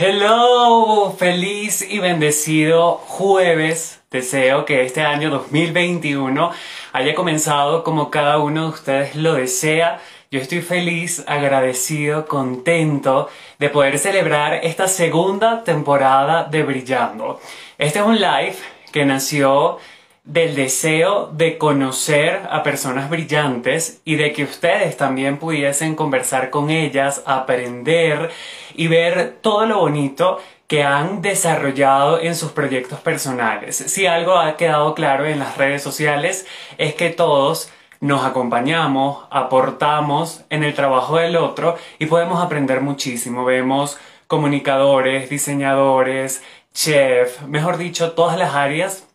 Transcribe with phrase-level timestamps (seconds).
[0.00, 4.00] Hello, feliz y bendecido jueves.
[4.12, 6.52] Deseo que este año 2021
[6.92, 9.98] haya comenzado como cada uno de ustedes lo desea.
[10.30, 17.40] Yo estoy feliz, agradecido, contento de poder celebrar esta segunda temporada de Brillando.
[17.76, 18.54] Este es un live
[18.92, 19.78] que nació
[20.28, 26.68] del deseo de conocer a personas brillantes y de que ustedes también pudiesen conversar con
[26.68, 28.30] ellas, aprender
[28.74, 33.76] y ver todo lo bonito que han desarrollado en sus proyectos personales.
[33.76, 40.44] Si algo ha quedado claro en las redes sociales es que todos nos acompañamos, aportamos
[40.50, 43.46] en el trabajo del otro y podemos aprender muchísimo.
[43.46, 46.42] Vemos comunicadores, diseñadores,
[46.74, 49.07] chef, mejor dicho, todas las áreas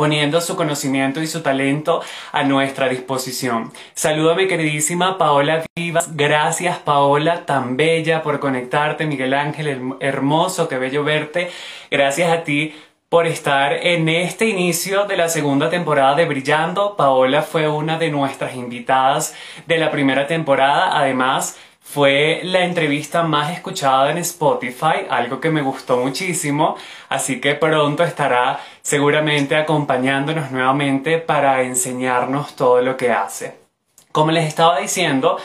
[0.00, 2.00] poniendo su conocimiento y su talento
[2.32, 3.70] a nuestra disposición.
[3.92, 6.16] Saludo a mi queridísima Paola Vivas.
[6.16, 9.04] Gracias Paola, tan bella por conectarte.
[9.04, 11.50] Miguel Ángel, hermoso, qué bello verte.
[11.90, 12.74] Gracias a ti
[13.10, 16.96] por estar en este inicio de la segunda temporada de Brillando.
[16.96, 19.34] Paola fue una de nuestras invitadas
[19.66, 20.98] de la primera temporada.
[20.98, 21.58] Además,
[21.92, 26.76] fue la entrevista más escuchada en Spotify, algo que me gustó muchísimo,
[27.08, 33.54] así que pronto estará seguramente acompañándonos nuevamente para enseñarnos todo lo que hace.
[34.12, 35.38] Como les estaba diciendo,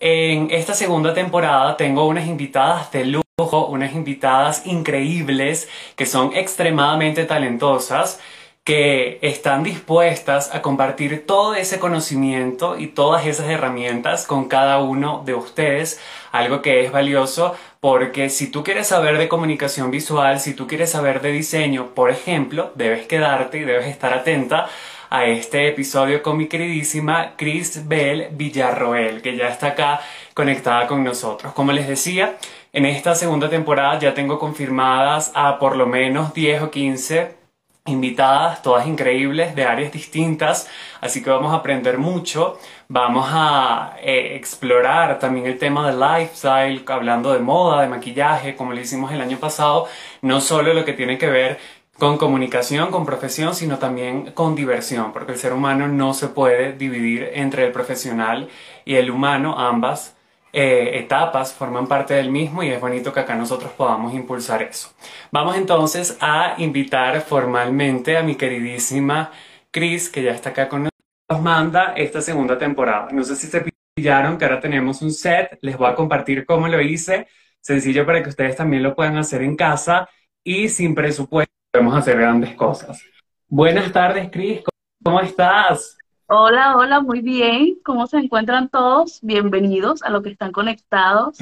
[0.00, 7.26] en esta segunda temporada tengo unas invitadas de lujo, unas invitadas increíbles que son extremadamente
[7.26, 8.18] talentosas
[8.64, 15.22] que están dispuestas a compartir todo ese conocimiento y todas esas herramientas con cada uno
[15.24, 20.54] de ustedes, algo que es valioso porque si tú quieres saber de comunicación visual, si
[20.54, 24.68] tú quieres saber de diseño, por ejemplo, debes quedarte y debes estar atenta
[25.10, 30.00] a este episodio con mi queridísima Chris Bell Villarroel, que ya está acá
[30.34, 31.52] conectada con nosotros.
[31.52, 32.36] Como les decía,
[32.72, 37.41] en esta segunda temporada ya tengo confirmadas a por lo menos 10 o 15
[37.86, 40.68] invitadas, todas increíbles, de áreas distintas,
[41.00, 42.58] así que vamos a aprender mucho.
[42.88, 48.72] Vamos a eh, explorar también el tema del lifestyle, hablando de moda, de maquillaje, como
[48.72, 49.88] lo hicimos el año pasado,
[50.20, 51.58] no solo lo que tiene que ver
[51.98, 56.74] con comunicación, con profesión, sino también con diversión, porque el ser humano no se puede
[56.74, 58.48] dividir entre el profesional
[58.84, 60.14] y el humano, ambas
[60.52, 64.92] eh, etapas forman parte del mismo y es bonito que acá nosotros podamos impulsar eso.
[65.30, 69.30] Vamos entonces a invitar formalmente a mi queridísima
[69.70, 70.92] Cris, que ya está acá con nosotros,
[71.30, 73.08] nos manda esta segunda temporada.
[73.10, 73.64] No sé si se
[73.94, 77.26] pillaron que ahora tenemos un set, les voy a compartir cómo lo hice,
[77.60, 80.08] sencillo para que ustedes también lo puedan hacer en casa
[80.44, 83.02] y sin presupuesto podemos hacer grandes cosas.
[83.48, 84.62] Buenas tardes, Cris,
[85.02, 85.96] ¿cómo estás?
[86.34, 87.76] Hola, hola, muy bien.
[87.84, 89.18] ¿Cómo se encuentran todos?
[89.20, 91.36] Bienvenidos a los que están conectados.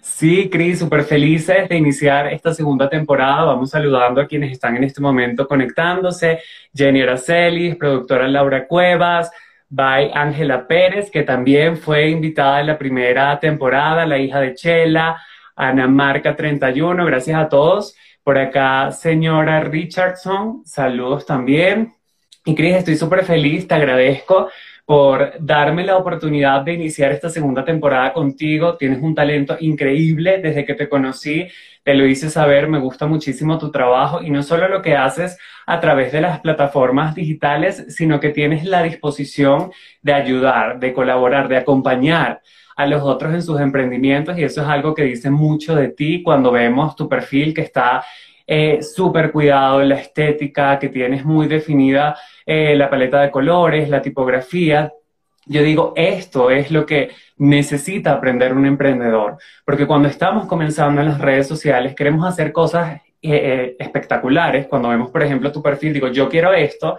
[0.00, 3.44] Sí, Cris, súper felices de iniciar esta segunda temporada.
[3.44, 6.40] Vamos saludando a quienes están en este momento conectándose.
[6.74, 9.30] Jenny Aracelis, productora Laura Cuevas,
[9.68, 15.20] by Ángela Pérez, que también fue invitada en la primera temporada, la hija de Chela,
[15.54, 17.94] Ana Marca 31, gracias a todos.
[18.22, 21.97] Por acá, señora Richardson, saludos también.
[22.48, 24.48] Y estoy súper feliz, te agradezco
[24.86, 28.78] por darme la oportunidad de iniciar esta segunda temporada contigo.
[28.78, 31.46] Tienes un talento increíble desde que te conocí,
[31.84, 35.36] te lo hice saber, me gusta muchísimo tu trabajo y no solo lo que haces
[35.66, 39.70] a través de las plataformas digitales, sino que tienes la disposición
[40.00, 42.40] de ayudar, de colaborar, de acompañar
[42.78, 46.22] a los otros en sus emprendimientos y eso es algo que dice mucho de ti
[46.22, 48.04] cuando vemos tu perfil que está
[48.50, 52.16] eh, súper cuidado en la estética, que tienes muy definida
[52.46, 54.90] eh, la paleta de colores, la tipografía.
[55.44, 59.36] Yo digo, esto es lo que necesita aprender un emprendedor,
[59.66, 64.66] porque cuando estamos comenzando en las redes sociales queremos hacer cosas eh, espectaculares.
[64.66, 66.98] Cuando vemos, por ejemplo, tu perfil, digo, yo quiero esto,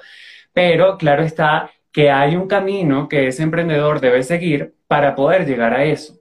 [0.54, 5.74] pero claro está que hay un camino que ese emprendedor debe seguir para poder llegar
[5.74, 6.19] a eso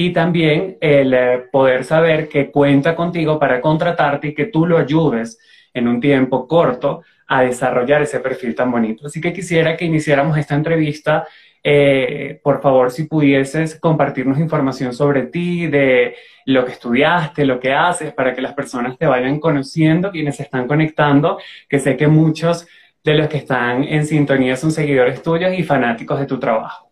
[0.00, 4.78] y también el eh, poder saber que cuenta contigo para contratarte y que tú lo
[4.78, 5.40] ayudes
[5.74, 9.08] en un tiempo corto a desarrollar ese perfil tan bonito.
[9.08, 11.26] Así que quisiera que iniciáramos esta entrevista.
[11.64, 16.14] Eh, por favor, si pudieses compartirnos información sobre ti, de
[16.46, 20.44] lo que estudiaste, lo que haces, para que las personas te vayan conociendo, quienes se
[20.44, 22.68] están conectando, que sé que muchos
[23.02, 26.87] de los que están en sintonía son seguidores tuyos y fanáticos de tu trabajo.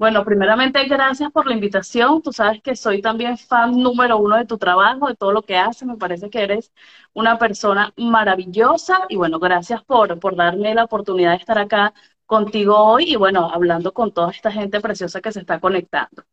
[0.00, 2.22] Bueno, primeramente gracias por la invitación.
[2.22, 5.58] Tú sabes que soy también fan número uno de tu trabajo, de todo lo que
[5.58, 5.86] haces.
[5.86, 6.72] Me parece que eres
[7.12, 11.92] una persona maravillosa y bueno, gracias por, por darme la oportunidad de estar acá
[12.24, 16.24] contigo hoy y bueno, hablando con toda esta gente preciosa que se está conectando.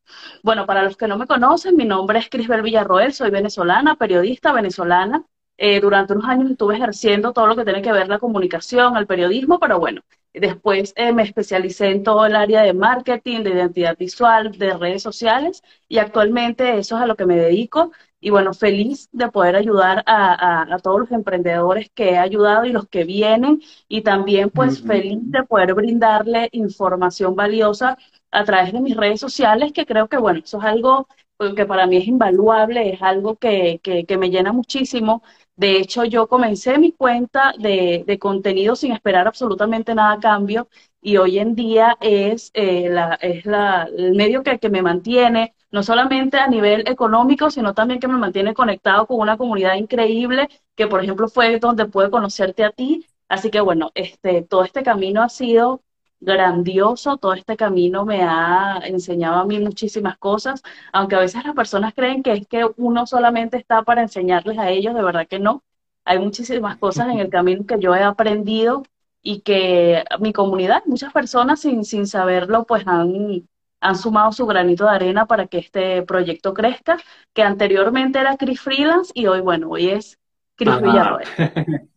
[0.44, 4.54] Bueno, para los que no me conocen, mi nombre es Crisbel Villarroel, soy venezolana, periodista
[4.54, 5.25] venezolana.
[5.57, 9.07] Eh, durante unos años estuve ejerciendo todo lo que tiene que ver la comunicación, el
[9.07, 10.01] periodismo, pero bueno,
[10.33, 15.01] después eh, me especialicé en todo el área de marketing, de identidad visual, de redes
[15.04, 19.56] sociales y actualmente eso es a lo que me dedico y bueno, feliz de poder
[19.56, 24.81] ayudar a, todos los emprendedores que he ayudado y los que vienen y también pues
[24.81, 27.98] feliz de poder brindarle información valiosa
[28.31, 31.07] a través de mis redes sociales, que creo que bueno, eso es algo
[31.38, 35.24] pues, que para mí es invaluable, es algo que, que, me llena muchísimo.
[35.57, 40.69] De hecho, yo comencé mi cuenta de, de contenido sin esperar absolutamente nada a cambio
[41.01, 45.56] y hoy en día es, eh, la, es la, el medio que, que me mantiene,
[45.71, 50.48] no solamente a nivel económico, sino también que me mantiene conectado con una comunidad increíble,
[50.75, 53.07] que por ejemplo fue donde pude conocerte a ti.
[53.27, 55.81] Así que bueno, este, todo este camino ha sido
[56.19, 61.56] grandioso, todo este camino me ha enseñado a mí muchísimas cosas, aunque a veces las
[61.56, 65.40] personas creen que es que uno solamente está para enseñarles a ellos, de verdad que
[65.40, 65.64] no.
[66.06, 68.84] Hay muchísimas cosas en el camino que yo he aprendido
[69.22, 73.48] y que mi comunidad, muchas personas sin, sin saberlo, pues han,
[73.81, 76.98] han sumado su granito de arena para que este proyecto crezca,
[77.34, 80.18] que anteriormente era Chris Freelance y hoy, bueno, hoy es
[80.56, 81.28] Chris Villarroel.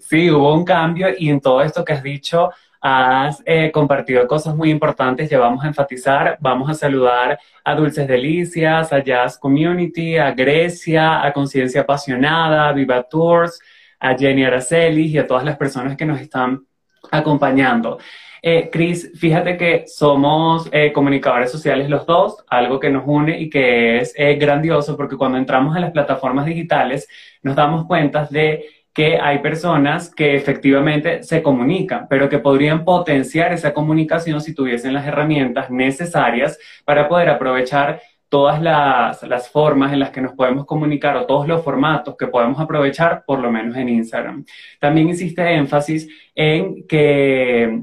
[0.00, 2.50] Sí, hubo un cambio y en todo esto que has dicho,
[2.82, 6.36] has eh, compartido cosas muy importantes ya vamos a enfatizar.
[6.40, 12.72] Vamos a saludar a Dulces Delicias, a Jazz Community, a Grecia, a Conciencia Apasionada, a
[12.72, 13.60] Viva Tours,
[14.00, 16.66] a Jenny Araceli y a todas las personas que nos están
[17.10, 17.98] acompañando.
[18.44, 23.48] Eh, Cris, fíjate que somos eh, comunicadores sociales los dos, algo que nos une y
[23.48, 27.08] que es eh, grandioso porque cuando entramos a las plataformas digitales
[27.42, 33.52] nos damos cuenta de que hay personas que efectivamente se comunican, pero que podrían potenciar
[33.52, 40.00] esa comunicación si tuviesen las herramientas necesarias para poder aprovechar todas las, las, formas en
[40.00, 43.76] las que nos podemos comunicar o todos los formatos que podemos aprovechar, por lo menos
[43.76, 44.44] en Instagram.
[44.78, 47.82] También hiciste énfasis en que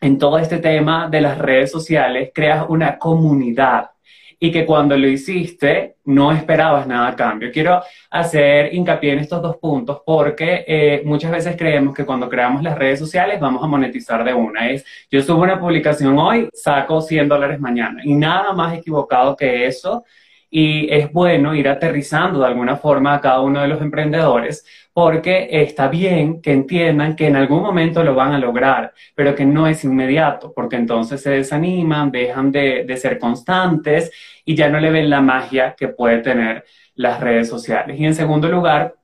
[0.00, 3.90] en todo este tema de las redes sociales creas una comunidad
[4.40, 7.50] y que cuando lo hiciste no esperabas nada a cambio.
[7.52, 12.62] Quiero hacer hincapié en estos dos puntos porque eh, muchas veces creemos que cuando creamos
[12.62, 14.70] las redes sociales vamos a monetizar de una.
[14.70, 19.66] Es, yo subo una publicación hoy, saco 100 dólares mañana y nada más equivocado que
[19.66, 20.04] eso.
[20.50, 24.64] Y es bueno ir aterrizando de alguna forma a cada uno de los emprendedores
[24.98, 29.46] porque está bien que entiendan que en algún momento lo van a lograr, pero que
[29.46, 34.10] no es inmediato, porque entonces se desaniman, dejan de, ser constantes
[34.44, 36.64] y ya no le ven la magia que puede tener
[36.96, 37.96] las redes sociales.
[37.96, 38.96] Y en segundo lugar,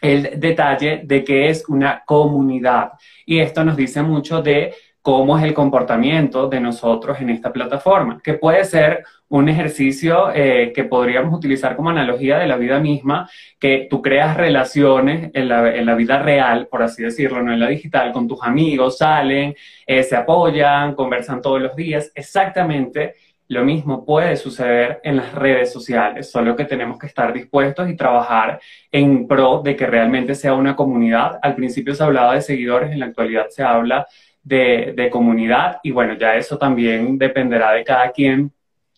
[0.00, 2.94] el detalle de que es una comunidad.
[3.24, 4.74] Y esto nos dice mucho de
[5.06, 10.72] cómo es el comportamiento de nosotros en esta plataforma, que puede ser un ejercicio eh,
[10.74, 13.30] que podríamos utilizar como analogía de la vida misma,
[13.60, 18.10] que tú creas relaciones en la, vida real, por así decirlo, no en la digital,
[18.10, 19.54] con tus amigos, salen,
[19.86, 23.14] eh, se apoyan, conversan todos los días, exactamente.
[23.46, 27.94] Lo mismo puede suceder en las redes sociales, solo que tenemos que estar dispuestos y
[27.94, 28.58] trabajar
[28.90, 31.38] en pro de que realmente sea una comunidad.
[31.40, 34.04] Al principio se hablaba de seguidores, en la actualidad se habla
[34.46, 38.52] de, comunidad y bueno, ya eso también dependerá de cada quien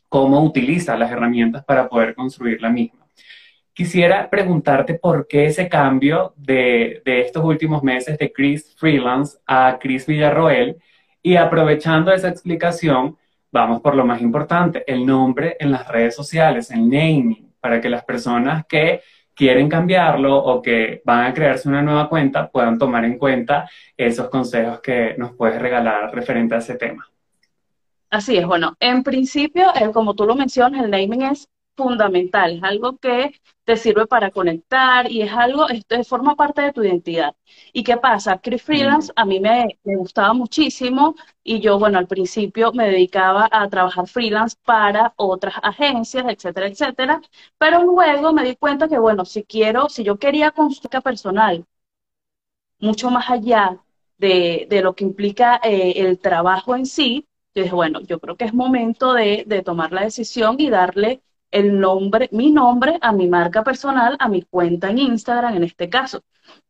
[0.09, 3.07] cómo utiliza las herramientas para poder construir la misma.
[3.73, 9.79] Quisiera preguntarte por qué ese cambio de, de, estos últimos meses de Chris Freelance a
[9.81, 10.77] Chris Villarroel
[11.23, 13.17] y aprovechando esa explicación,
[13.51, 17.89] vamos por lo más importante, el nombre en las redes sociales, el naming, para que
[17.89, 19.01] las personas que
[19.39, 24.29] quieren cambiarlo o que van a crearse una nueva cuenta puedan tomar en cuenta esos
[24.29, 27.09] consejos que nos puedes regalar referente a ese tema.
[28.11, 32.63] Así es, bueno, en principio, eh, como tú lo mencionas, el naming es fundamental, es
[32.65, 33.33] algo que
[33.65, 37.35] te sirve para conectar y es algo, esto forma parte de tu identidad.
[37.73, 38.39] ¿Y qué pasa?
[38.41, 43.49] Chris Freelance a mí me, me, gustaba muchísimo y yo, bueno, al principio me dedicaba
[43.53, 47.21] a trabajar freelance para otras agencias, etcétera, etcétera,
[47.59, 51.65] pero luego me di cuenta que, bueno, si quiero, si yo quería construir personal,
[52.81, 53.79] mucho más allá
[54.19, 58.37] de, de lo que implica eh, el trabajo en sí, yo dije, bueno, yo creo
[58.37, 63.13] que es momento de, de tomar la decisión y darle el nombre, mi nombre a
[63.13, 66.23] mi marca personal, a mi cuenta en Instagram en este caso,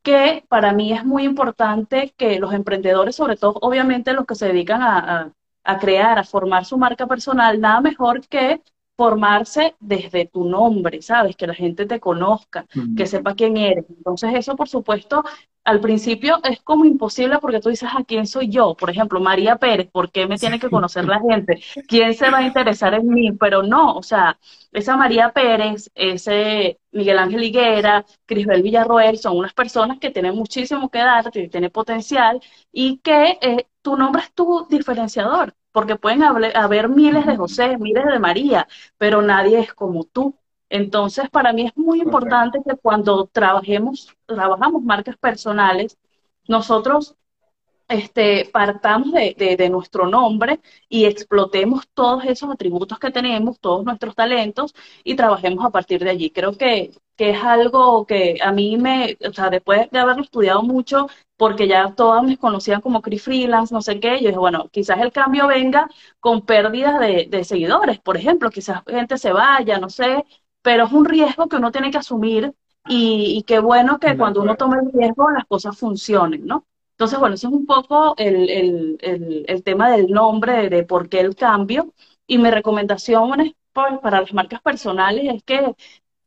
[0.03, 4.49] que para mí es muy importante que los emprendedores, sobre todo obviamente los que se
[4.49, 5.33] dedican a,
[5.81, 8.63] crear, a formar su marca personal, nada mejor que
[8.99, 11.37] formarse desde tu nombre, ¿sabes?
[11.37, 13.85] Que la gente te conozca, que sepa quién eres.
[13.89, 15.23] Entonces eso, por supuesto,
[15.63, 18.75] al principio es como imposible porque tú dices, ¿a quién soy yo?
[18.75, 21.63] Por ejemplo, María Pérez, ¿por qué me tiene que conocer la gente?
[21.87, 23.31] ¿Quién se va a interesar en mí?
[23.33, 24.37] Pero no, o sea,
[24.73, 30.91] esa María Pérez, ese Miguel Ángel Higuera, Crisbel Villarroel, son unas personas que tienen muchísimo
[30.91, 32.41] que dar, que tienen potencial
[32.73, 38.05] y que eh, tu nombre es tu diferenciador porque pueden haber miles de José, miles
[38.05, 38.67] de María,
[38.97, 40.35] pero nadie es como tú.
[40.69, 45.97] Entonces, para mí es muy importante que cuando trabajemos, trabajamos marcas personales,
[46.49, 47.15] nosotros
[47.89, 54.15] este, partamos de, de, nuestro nombre y explotemos todos esos atributos que tenemos, todos nuestros
[54.15, 56.31] talentos y trabajemos a partir de allí.
[56.31, 60.63] Creo que, que es algo que a mí me, o sea, después de haberlo estudiado
[60.63, 64.69] mucho, porque ya todas me conocían como Cree Freelance, no sé qué, yo dije, bueno,
[64.71, 65.89] quizás el cambio venga
[66.21, 70.25] con pérdidas de, de seguidores, por ejemplo, quizás gente se vaya, no sé,
[70.63, 72.55] pero es un riesgo que uno tiene que asumir
[72.89, 76.67] y, y qué bueno que cuando uno tome el riesgo las cosas funcionen, ¿no?
[76.99, 81.21] Entonces, bueno, ese es un poco el, el, el, tema del nombre, de, por qué
[81.21, 81.95] el cambio.
[82.27, 85.75] Y mi recomendación pues, para las marcas personales es que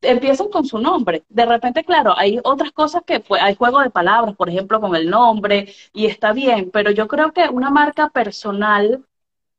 [0.02, 1.26] empiecen con su nombre.
[1.28, 4.96] De repente, claro, hay otras cosas que pues, hay juego de palabras, por ejemplo, con
[4.96, 9.06] el nombre, y está bien, pero yo creo que una marca personal,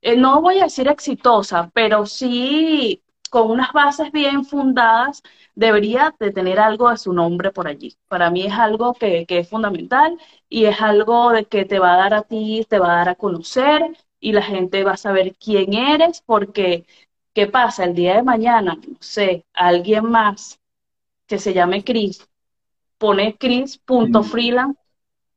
[0.01, 3.03] eh, no voy a decir exitosa, pero sí
[3.33, 5.23] con unas bases bien fundadas,
[5.55, 7.97] debería de tener algo de su nombre por allí.
[8.07, 10.19] Para mí es algo que, es fundamental
[10.51, 13.09] y es algo de que te va a dar a ti, te va a dar
[13.09, 16.85] a conocer y la gente va a saber quién eres porque,
[17.33, 17.85] ¿qué pasa?
[17.85, 20.61] El día de mañana, no sé, alguien más
[21.27, 22.29] que se llame Chris,
[22.99, 24.79] pone Chris.freelance,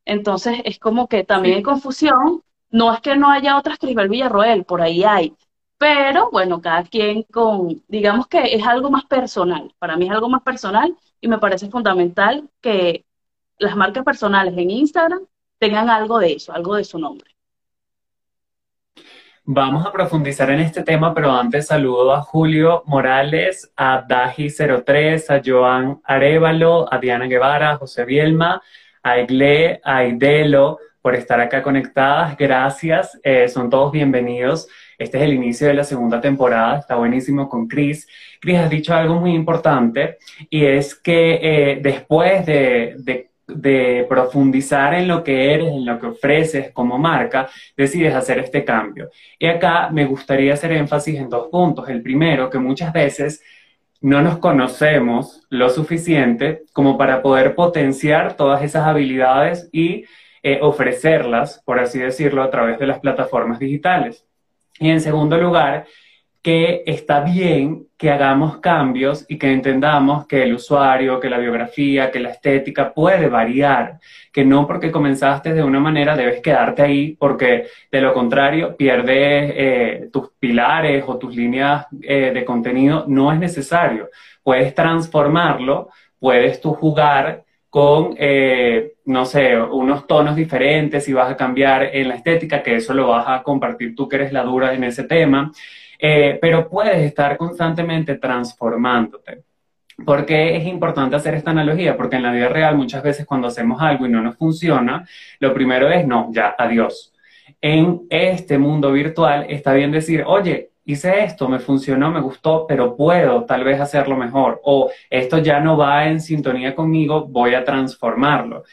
[0.04, 2.44] entonces es como que también hay confusión.
[2.70, 5.34] No es que no haya otras Crisbel Villarroel, por ahí hay,
[5.77, 10.29] pero bueno, cada quien con, digamos que es algo más personal, para mí es algo
[10.29, 13.05] más personal y me parece fundamental que
[13.58, 15.22] las marcas personales en Instagram
[15.58, 17.36] tengan algo de eso, algo de su nombre.
[19.48, 25.41] Vamos a profundizar en este tema, pero antes saludo a Julio Morales, a Daji03, a
[25.46, 28.60] Joan Arevalo, a Diana Guevara, a José Bielma,
[29.03, 32.36] a Egle, a Idelo, por estar acá conectadas.
[32.36, 34.67] Gracias, eh, son todos bienvenidos.
[34.98, 38.08] Este es el inicio de la segunda temporada, está buenísimo con Chris.
[38.40, 40.18] Chris, has dicho algo muy importante
[40.50, 42.96] y es que eh, después de,
[43.48, 48.64] de, profundizar en lo que eres, en lo que ofreces como marca, decides hacer este
[48.64, 49.10] cambio.
[49.38, 51.88] Y acá me gustaría hacer énfasis en dos puntos.
[51.90, 53.44] El primero, que muchas veces
[54.02, 60.06] no nos conocemos lo suficiente como para poder potenciar todas esas habilidades y
[60.44, 64.25] eh, ofrecerlas, por así decirlo, a través de las plataformas digitales.
[64.79, 65.86] Y en segundo lugar,
[66.46, 72.12] que está bien que hagamos cambios y que entendamos que el usuario, que la biografía,
[72.12, 74.00] que la estética puede variar,
[74.32, 79.53] que no porque comenzaste de una manera debes quedarte ahí, porque de lo contrario pierdes
[79.55, 84.10] eh, tus pilares o tus líneas eh, de contenido, no es necesario.
[84.44, 85.89] Puedes transformarlo,
[86.20, 87.45] puedes tú jugar
[87.75, 92.77] con, eh, no sé, unos tonos diferentes y vas a cambiar en la estética, que
[92.77, 95.51] eso lo vas a compartir tú que eres la dura en ese tema,
[96.00, 99.44] eh, pero puedes estar constantemente transformándote.
[100.05, 101.98] ¿Por qué es importante hacer esta analogía?
[101.98, 105.05] Porque en la vida real muchas veces cuando hacemos algo y no nos funciona,
[105.41, 107.13] lo primero es, no, ya, adiós.
[107.60, 112.96] En este mundo virtual está bien decir, oye, hice esto, me funcionó, me gustó, pero
[112.96, 114.62] puedo tal vez hacerlo mejor.
[114.63, 118.63] O esto ya no va en sintonía conmigo, voy a transformarlo.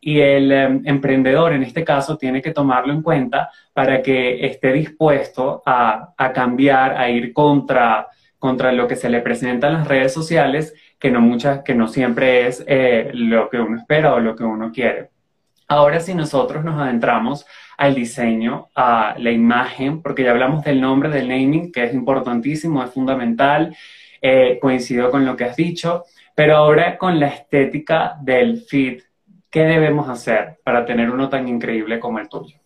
[0.00, 4.72] Y el em, emprendedor en este caso tiene que tomarlo en cuenta para que esté
[4.72, 8.08] dispuesto a, cambiar, a ir contra,
[8.38, 11.86] contra lo que se le presenta en las redes sociales, que no, muchas, que no
[11.86, 15.10] siempre es eh, lo que uno espera o lo que uno quiere.
[15.68, 17.46] Ahora si nosotros nos adentramos
[17.80, 22.84] al diseño, a la imagen, porque ya hablamos del nombre, del naming, que es importantísimo,
[22.84, 23.74] es fundamental,
[24.20, 29.00] eh, coincido con lo que has dicho, pero ahora con la estética del feed,
[29.50, 32.58] ¿qué debemos hacer para tener uno tan increíble como el tuyo?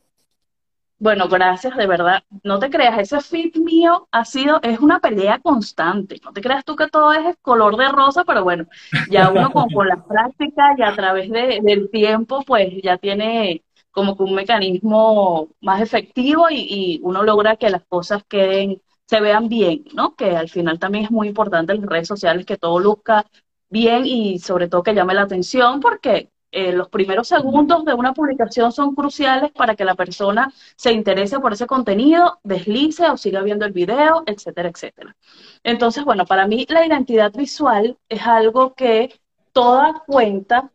[0.99, 2.25] Bueno, gracias, de verdad.
[2.42, 6.21] No te creas, ese feed mío ha sido, es una pelea constante.
[6.25, 8.66] No te creas tú que todo es color de rosa, pero bueno,
[9.11, 13.63] ya uno con, con la práctica y a través de, del tiempo, pues ya tiene
[13.94, 19.48] como que un mecanismo más efectivo y, uno logra que las cosas queden, se vean
[19.48, 20.14] bien, ¿no?
[20.16, 23.24] Que al final también es muy importante en las redes sociales que todo luzca
[23.70, 28.12] bien y sobre todo que llame la atención porque Eh, los primeros segundos de una
[28.14, 33.42] publicación son cruciales para que la persona se interese por ese contenido, deslice o siga
[33.42, 35.16] viendo el video, etcétera, etcétera.
[35.64, 39.10] Entonces, bueno, para mí la identidad visual es algo que
[39.52, 40.70] toda cuenta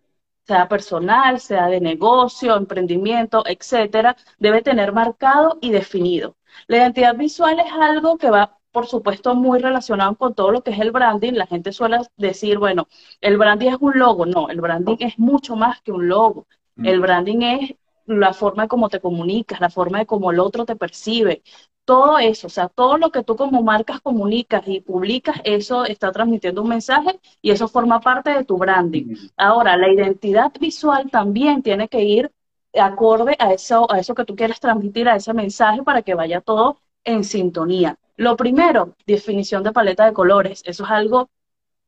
[0.49, 6.37] sea personal, sea de negocio, emprendimiento, etcétera, debe tener marcado y definido.
[6.67, 10.71] La identidad visual es algo que va, por supuesto, muy relacionado con todo lo que
[10.71, 11.33] es el branding.
[11.33, 12.87] La gente suele decir, bueno,
[13.21, 14.25] el branding es un logo.
[14.25, 16.47] No, el branding es mucho más que un logo.
[16.75, 16.85] Mm.
[16.87, 17.75] El branding es
[18.07, 21.43] la forma de cómo te comunicas, la forma de cómo el otro te percibe,
[21.89, 26.11] todo eso, o sea, todo lo que tú como marcas comunicas y publicas, eso está
[26.11, 29.15] transmitiendo un mensaje y eso forma parte de tu branding.
[29.35, 32.31] Ahora, la identidad visual también tiene que ir
[32.79, 36.41] acorde a eso, a eso que tú quieres transmitir, a ese mensaje para que vaya
[36.41, 37.97] todo en sintonía.
[38.17, 40.61] Lo primero, definición de paleta de colores.
[40.65, 41.31] Eso es algo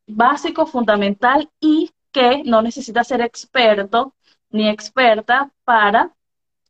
[0.08, 4.16] básico, fundamental y que no necesita ser experto
[4.50, 6.16] ni experta para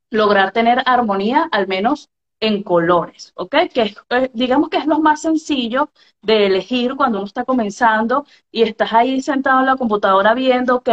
[0.10, 2.10] lograr tener armonía, al menos
[2.42, 3.56] en colores, ¿ok?
[3.74, 8.64] Que eh, digamos que es lo más sencillo de elegir cuando uno está comenzando y
[8.64, 10.90] estás ahí sentado en la computadora viendo, ok,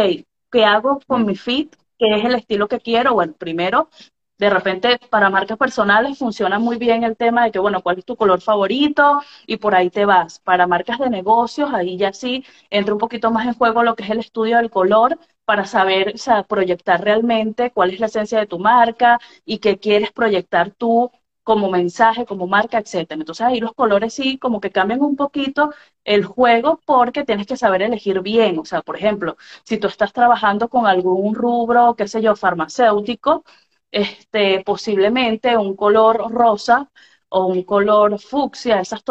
[0.51, 1.69] ¿qué hago con mi feed?
[1.97, 3.13] ¿Qué es el estilo que quiero?
[3.15, 3.89] Bueno, primero,
[4.37, 8.05] de repente para marcas personales funciona muy bien el tema de que, bueno, ¿cuál es
[8.05, 9.21] tu color favorito?
[9.47, 10.39] Y por ahí te vas.
[10.39, 14.03] Para marcas de negocios, ahí ya sí entra un poquito más en juego lo que
[14.03, 18.39] es el estudio del color para saber, o sea, proyectar realmente cuál es la esencia
[18.39, 21.11] de tu marca y qué quieres proyectar tú
[21.49, 23.19] como mensaje, como marca, etcétera.
[23.21, 27.57] Entonces ahí los colores sí como que cambian un poquito el juego porque tienes que
[27.57, 28.59] saber elegir bien.
[28.59, 33.43] O sea, por ejemplo, si tú estás trabajando con algún rubro, qué sé yo, farmacéutico,
[33.91, 36.89] este, posiblemente un color rosa
[37.29, 39.01] o un color fucsia, esas,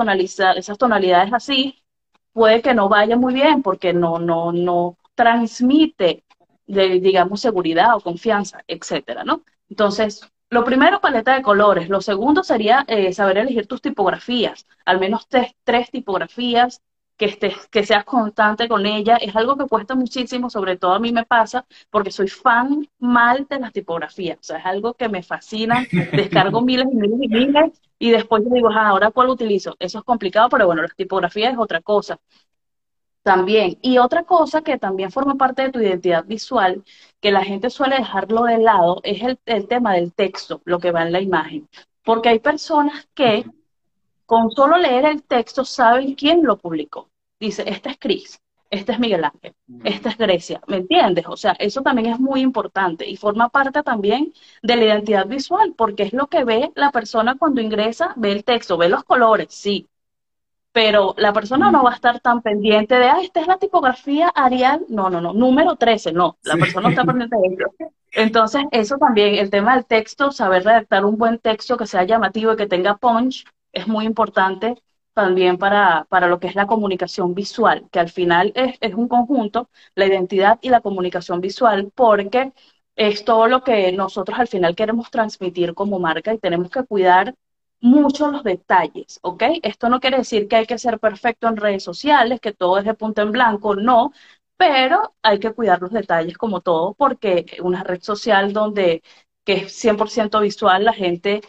[0.56, 1.82] esas tonalidades así,
[2.32, 6.24] puede que no vaya muy bien porque no, no, no transmite,
[6.66, 9.42] digamos, seguridad o confianza, etcétera, ¿no?
[9.68, 11.88] Entonces, lo primero, paleta de colores.
[11.88, 16.82] Lo segundo sería eh, saber elegir tus tipografías, al menos tres, tres tipografías,
[17.18, 19.16] que, estés, que seas constante con ella.
[19.16, 23.46] Es algo que cuesta muchísimo, sobre todo a mí me pasa, porque soy fan mal
[23.50, 24.38] de las tipografías.
[24.38, 25.84] O sea, es algo que me fascina.
[26.12, 29.76] Descargo miles y miles y miles y después digo, ah, ahora cuál utilizo.
[29.78, 32.18] Eso es complicado, pero bueno, las tipografías es otra cosa.
[33.28, 33.78] También.
[33.82, 36.82] Y otra cosa que también forma parte de tu identidad visual,
[37.20, 41.02] que la gente suele dejarlo de lado, es el, tema del texto, lo que va
[41.02, 41.68] en la imagen.
[42.02, 43.44] Porque hay personas que
[44.24, 47.10] con solo leer el texto saben quién lo publicó.
[47.38, 51.26] Dice, este es Cris, este es Miguel Ángel, esta es Grecia, ¿me entiendes?
[51.28, 55.74] O sea, eso también es muy importante y forma parte también de la identidad visual,
[55.76, 59.48] porque es lo que ve la persona cuando ingresa, ve el texto, ve los colores,
[59.50, 59.86] sí,
[60.72, 64.28] pero la persona no va a estar tan pendiente de, ah, esta es la tipografía
[64.28, 67.74] Arial, no, no, no, número 13, no, la persona no está pendiente de eso.
[68.12, 72.52] Entonces, eso también, el tema del texto, saber redactar un buen texto que sea llamativo
[72.52, 74.76] y que tenga punch, es muy importante
[75.12, 79.08] también para, para lo que es la comunicación visual, que al final es, es un
[79.08, 82.52] conjunto, la identidad y la comunicación visual, porque
[82.94, 87.34] es todo lo que nosotros al final queremos transmitir como marca y tenemos que cuidar
[87.80, 89.42] mucho los detalles, ¿ok?
[89.62, 92.84] Esto no quiere decir que hay que ser perfecto en redes sociales, que todo es
[92.84, 94.12] de punto en blanco, no,
[94.56, 99.02] pero hay que cuidar los detalles como todo, porque una red social donde
[99.44, 101.40] que es 100% visual, la gente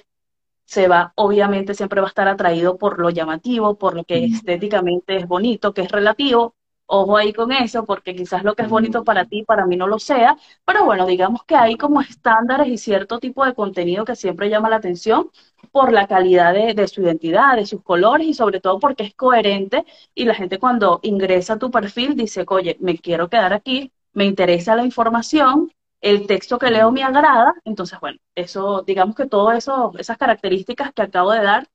[0.65, 5.17] se va, obviamente siempre va a estar atraído por lo llamativo, por lo que estéticamente
[5.17, 6.55] es bonito, que es relativo,
[6.91, 9.85] Ojo ahí con eso, porque quizás lo que es bonito para ti, para mí no
[9.87, 14.15] lo sea, pero bueno, digamos que hay como estándares y cierto tipo de contenido que
[14.15, 15.29] siempre llama la atención
[15.71, 19.85] por la calidad de, su identidad, de sus colores y sobre todo porque es coherente
[20.15, 24.25] y la gente cuando ingresa a tu perfil dice, oye, me quiero quedar aquí, me
[24.25, 25.71] interesa la información,
[26.01, 30.91] el texto que leo me agrada, entonces bueno, eso, digamos que todo eso, esas características
[30.93, 31.67] que acabo de dar,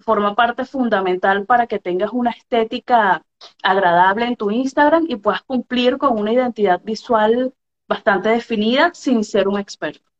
[0.00, 3.22] forma parte fundamental para que tengas una estética
[3.62, 7.52] agradable en tu Instagram y puedas cumplir con una identidad visual
[7.88, 10.10] bastante definida sin ser un experto.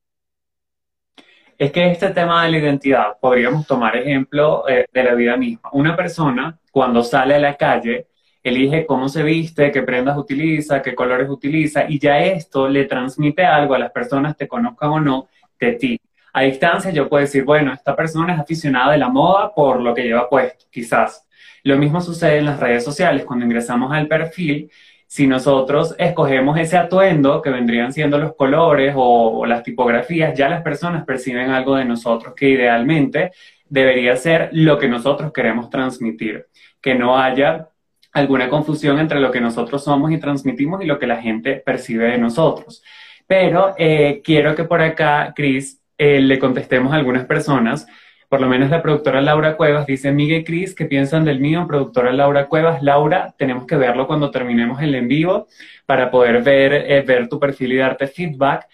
[1.56, 5.68] Es que este tema de la identidad, podríamos tomar ejemplo eh, de la vida misma.
[5.72, 8.06] Una persona, cuando sale a la calle,
[8.42, 13.44] elige cómo se viste, qué prendas utiliza, qué colores utiliza, y ya esto le transmite
[13.44, 16.00] algo a las personas, te conozcan o no, de ti.
[16.32, 19.94] A distancia yo puedo decir, bueno, esta persona es aficionada de la moda por lo
[19.94, 21.26] que lleva puesto, quizás.
[21.62, 24.70] Lo mismo sucede en las redes sociales, cuando ingresamos al perfil,
[25.10, 30.62] si nosotros escogemos ese atuendo, que vendrían siendo los colores o, las tipografías, ya las
[30.62, 33.32] personas perciben algo de nosotros que idealmente
[33.68, 36.46] debería ser lo que nosotros queremos transmitir,
[36.80, 37.68] que no haya
[38.12, 42.06] alguna confusión entre lo que nosotros somos y transmitimos y lo que la gente percibe
[42.12, 42.82] de nosotros.
[43.26, 47.86] pero eh, quiero que por acá, Cris, eh, le contestemos a algunas personas.
[48.28, 51.66] Por lo menos la productora Laura Cuevas dice, Miguel Cris, ¿qué piensan del mío?
[51.68, 55.46] Productora Laura Cuevas, Laura, tenemos que verlo cuando terminemos el en vivo
[55.84, 58.66] para poder ver, eh, ver tu perfil y darte feedback.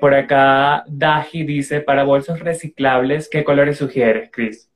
[0.00, 4.73] por acá, Daji dice, para bolsos reciclables, ¿qué colores sugieres, Cris?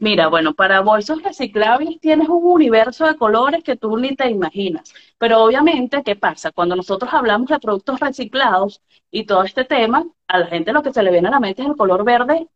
[0.00, 4.92] Mira, bueno, para bolsos reciclables tienes un universo de colores que tú ni te imaginas.
[5.18, 6.52] Pero obviamente, ¿qué pasa?
[6.52, 8.80] Cuando nosotros hablamos de productos reciclados
[9.10, 11.62] y todo este tema, a la gente lo que se le viene a la mente
[11.62, 12.48] es el color verde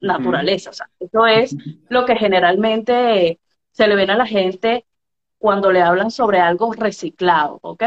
[0.00, 0.70] naturaleza.
[0.70, 1.56] O sea, eso es
[1.88, 3.40] lo que generalmente
[3.72, 4.86] se le viene a la gente
[5.38, 7.84] cuando le hablan sobre algo reciclado, ¿ok?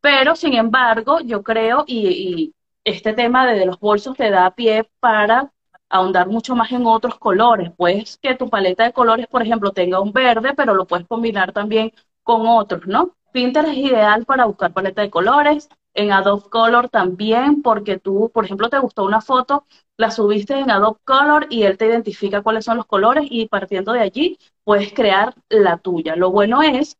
[0.00, 4.88] Pero, sin embargo, yo creo, y, y este tema de los bolsos te da pie
[5.00, 5.52] para
[5.88, 7.70] ahondar mucho más en otros colores.
[7.76, 11.52] Puedes que tu paleta de colores, por ejemplo, tenga un verde, pero lo puedes combinar
[11.52, 13.16] también con otros, ¿no?
[13.32, 15.68] Pinterest es ideal para buscar paleta de colores.
[15.94, 19.64] En Adobe Color también, porque tú, por ejemplo, te gustó una foto,
[19.96, 23.92] la subiste en Adobe Color y él te identifica cuáles son los colores y partiendo
[23.92, 26.14] de allí puedes crear la tuya.
[26.16, 26.98] Lo bueno es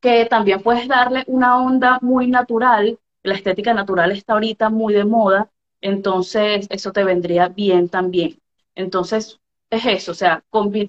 [0.00, 2.98] que también puedes darle una onda muy natural.
[3.22, 8.38] La estética natural está ahorita muy de moda entonces eso te vendría bien también.
[8.74, 10.42] Entonces, es eso, o sea,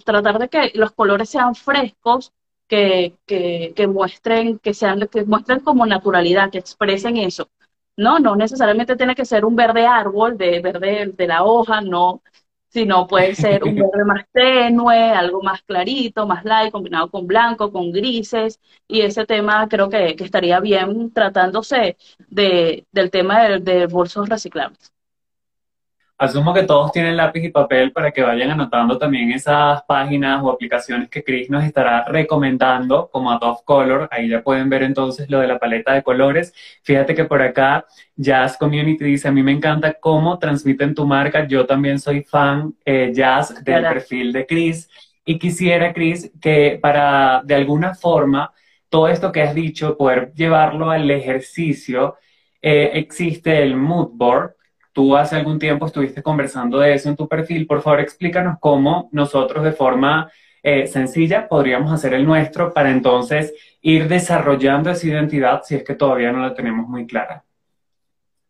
[0.05, 2.33] tratar de que los colores sean frescos,
[2.67, 7.49] que, que, que, muestren, que sean, que muestren como naturalidad, que expresen eso.
[7.97, 12.21] No, no necesariamente tiene que ser un verde árbol, de verde de la hoja, no,
[12.69, 17.71] sino puede ser un verde más tenue, algo más clarito, más light, combinado con blanco,
[17.71, 21.97] con grises, y ese tema creo que, estaría bien tratándose
[22.29, 24.93] de, del tema de, bolsos reciclables.
[26.19, 30.51] Asumo que todos tienen lápiz y papel para que vayan anotando también esas páginas o
[30.51, 34.09] aplicaciones que Chris nos estará recomendando, como Adobe Color.
[34.11, 36.53] Ahí ya pueden ver entonces lo de la paleta de colores.
[36.83, 37.85] Fíjate que por acá
[38.17, 41.47] Jazz Community dice, a mí me encanta cómo transmiten tu marca.
[41.47, 44.89] Yo también soy fan, eh, Jazz, del perfil de Chris.
[45.23, 48.51] Y quisiera, Chris, que para, de alguna forma,
[48.89, 52.17] todo esto que has dicho, poder llevarlo al ejercicio,
[52.61, 54.55] eh, existe el mood board,
[54.91, 57.67] Tú hace algún tiempo estuviste conversando de eso en tu perfil.
[57.67, 63.53] Por favor, explícanos cómo nosotros de forma eh, sencilla podríamos hacer el nuestro para entonces
[63.81, 67.43] ir desarrollando esa identidad si es que todavía no la tenemos muy clara.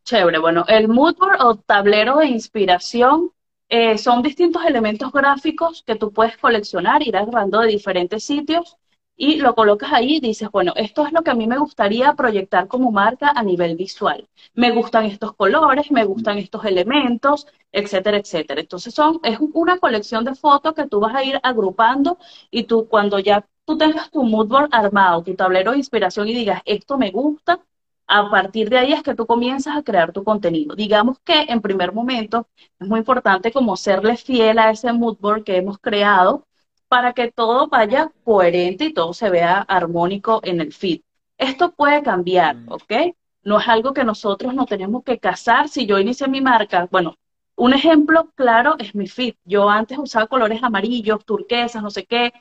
[0.03, 3.29] Chévere, bueno, el mood board o tablero de inspiración
[3.67, 8.78] eh, son distintos elementos gráficos que tú puedes coleccionar, ir agarrando de diferentes sitios
[9.21, 12.13] y lo colocas ahí y dices, bueno, esto es lo que a mí me gustaría
[12.13, 14.27] proyectar como marca a nivel visual.
[14.53, 18.61] Me gustan estos colores, me gustan estos elementos, etcétera, etcétera.
[18.61, 22.17] Entonces son, es una colección de fotos que tú vas a ir agrupando
[22.49, 26.33] y tú cuando ya tú tengas tu mood board armado, tu tablero de inspiración y
[26.33, 27.59] digas, esto me gusta,
[28.07, 30.75] a partir de ahí es que tú comienzas a crear tu contenido.
[30.75, 32.47] Digamos que en primer momento
[32.79, 36.45] es muy importante como serle fiel a ese mood board que hemos creado
[36.89, 41.01] para que todo vaya coherente y todo se vea armónico en el feed.
[41.37, 42.71] Esto puede cambiar, mm.
[42.71, 42.93] ¿ok?
[43.43, 45.69] No es algo que nosotros no tenemos que casar.
[45.69, 47.15] Si yo inicié mi marca, bueno,
[47.55, 49.35] un ejemplo claro es mi feed.
[49.45, 52.33] Yo antes usaba colores amarillos, turquesas, no sé qué,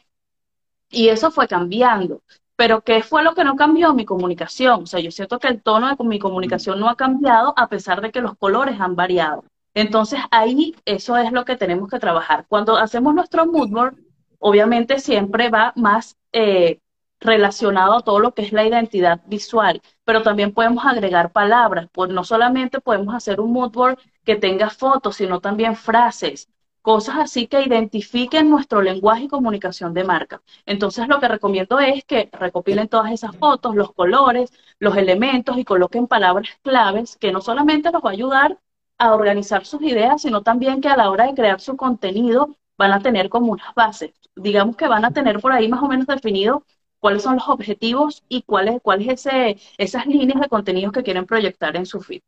[0.90, 2.22] y eso fue cambiando.
[2.56, 3.94] Pero ¿qué fue lo que no cambió?
[3.94, 4.82] Mi comunicación.
[4.82, 8.00] O sea, yo siento que el tono de mi comunicación no ha cambiado a pesar
[8.00, 9.44] de que los colores han variado.
[9.74, 12.46] Entonces ahí eso es lo que tenemos que trabajar.
[12.48, 13.96] Cuando hacemos nuestro mood board,
[14.38, 16.80] obviamente siempre va más eh,
[17.20, 22.10] relacionado a todo lo que es la identidad visual, pero también podemos agregar palabras, pues
[22.10, 26.48] no solamente podemos hacer un mood board que tenga fotos, sino también frases,
[26.82, 30.42] cosas así que identifiquen nuestro lenguaje y comunicación de marca.
[30.64, 35.64] Entonces lo que recomiendo es que recopilen todas esas fotos, los colores, los elementos y
[35.64, 38.58] coloquen palabras claves que no solamente nos va a ayudar
[38.98, 42.92] a organizar sus ideas, sino también que a la hora de crear su contenido van
[42.92, 44.12] a tener como unas bases.
[44.38, 46.64] Digamos que van a tener por ahí más o menos definido
[46.98, 51.02] cuáles son los objetivos y cuál es, cuál es ese, esas líneas de contenidos que
[51.02, 52.22] quieren proyectar en su feed.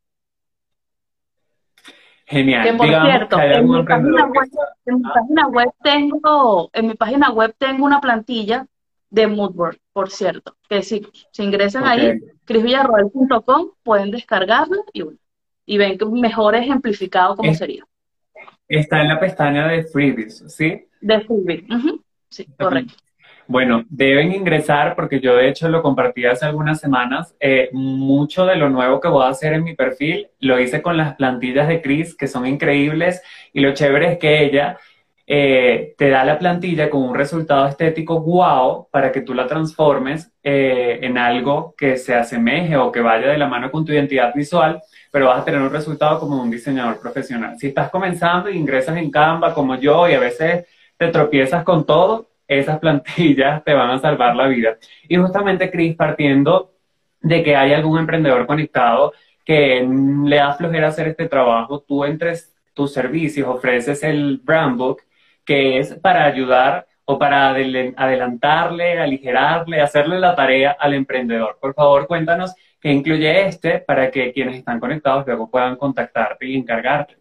[2.25, 2.63] Genial.
[2.63, 8.65] Que por cierto, en mi, página web, tengo, en mi página web tengo una plantilla
[9.09, 15.03] de Moodboard, por cierto, que si, si ingresan ahí, crisvillarroel.com, pueden descargarla y,
[15.65, 17.83] y ven que mejor ejemplificado cómo sería.
[18.79, 20.87] Está en la pestaña de freebies, ¿sí?
[21.01, 21.65] De freebies,
[22.29, 22.93] sí, correcto.
[23.45, 27.35] Bueno, deben ingresar porque yo de hecho lo compartí hace algunas semanas.
[27.41, 30.95] Eh, mucho de lo nuevo que voy a hacer en mi perfil lo hice con
[30.95, 33.21] las plantillas de Chris, que son increíbles.
[33.51, 34.77] Y lo chévere es que ella
[35.27, 40.31] eh, te da la plantilla con un resultado estético wow para que tú la transformes
[40.43, 44.33] eh, en algo que se asemeje o que vaya de la mano con tu identidad
[44.33, 44.81] visual,
[45.11, 47.57] pero vas a tener un resultado como un diseñador profesional.
[47.57, 50.65] Si estás comenzando y ingresas en Canva como yo y a veces
[50.97, 54.77] te tropiezas con todo, esas plantillas te van a salvar la vida.
[55.07, 56.73] Y justamente, Cris, partiendo
[57.21, 59.13] de que hay algún emprendedor conectado
[59.45, 59.87] que
[60.25, 65.01] le da flojera hacer este trabajo, tú entres tus servicios, ofreces el brand book
[65.51, 71.57] que es para ayudar o para adelantarle, aligerarle, hacerle la tarea al emprendedor.
[71.59, 76.55] Por favor, cuéntanos qué incluye este para que quienes están conectados luego puedan contactarte y
[76.55, 77.17] encargarte.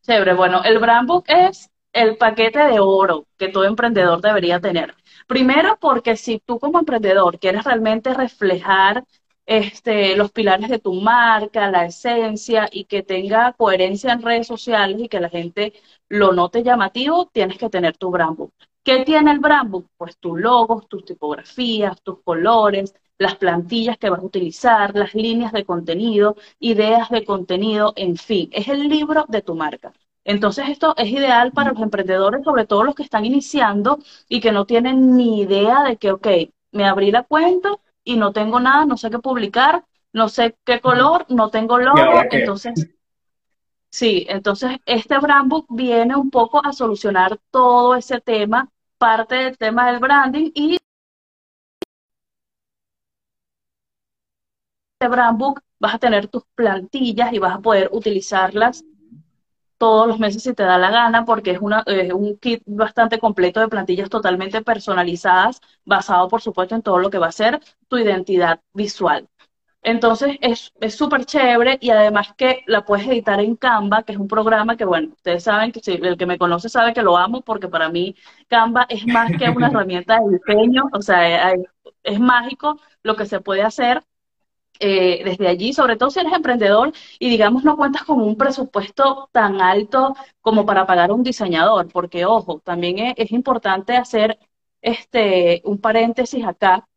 [0.00, 4.94] Chévere, bueno, el Brand Book es el paquete de oro que todo emprendedor debería tener.
[5.26, 9.04] Primero, porque si tú como emprendedor quieres realmente reflejar
[9.44, 14.98] este, los pilares de tu marca, la esencia y que tenga coherencia en redes sociales
[15.00, 15.74] y que la gente
[16.08, 18.52] lo note llamativo, tienes que tener tu brand book.
[18.82, 19.88] ¿Qué tiene el brand book?
[19.96, 25.52] Pues tus logos, tus tipografías, tus colores, las plantillas que vas a utilizar, las líneas
[25.52, 29.92] de contenido, ideas de contenido, en fin, es el libro de tu marca.
[30.24, 34.52] Entonces esto es ideal para los emprendedores, sobre todo los que están iniciando y que
[34.52, 36.26] no tienen ni idea de que, ok,
[36.72, 37.70] me abrí la cuenta,
[38.08, 42.22] y no tengo nada, no sé qué publicar, no sé qué color, no tengo logo,
[42.30, 42.88] entonces...
[43.90, 49.58] Sí, entonces este brand book viene un poco a solucionar todo ese tema, parte del
[49.58, 50.78] tema del branding y
[55.00, 58.84] este brand book vas a tener tus plantillas y vas a poder utilizarlas
[59.78, 63.60] todos los meses si te da la gana, porque es, una, un kit bastante completo
[63.60, 67.98] de plantillas totalmente personalizadas, basado por supuesto en todo lo que va a ser tu
[67.98, 69.28] identidad visual.
[69.82, 74.28] Entonces es súper chévere y además que la puedes editar en Canva, que es un
[74.28, 77.42] programa que, bueno, ustedes saben que si, el que me conoce sabe que lo amo
[77.42, 78.14] porque para mí
[78.48, 81.54] Canva es más que una herramienta de diseño, o sea,
[82.02, 84.02] es mágico lo que se puede hacer
[84.80, 89.28] eh, desde allí, sobre todo si eres emprendedor y digamos no cuentas con un presupuesto
[89.32, 94.38] tan alto como para pagar un diseñador, porque ojo, también es, importante hacer
[94.82, 96.88] este un paréntesis acá,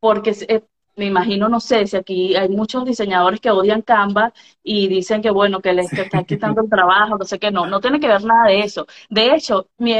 [0.00, 0.62] porque eh,
[0.96, 5.30] me imagino, no sé, si aquí hay muchos diseñadores que odian Canva y dicen que
[5.30, 8.24] bueno, que les está quitando el trabajo, no sé qué, no, no tiene que ver
[8.24, 8.86] nada de eso.
[9.08, 9.94] De hecho, mi,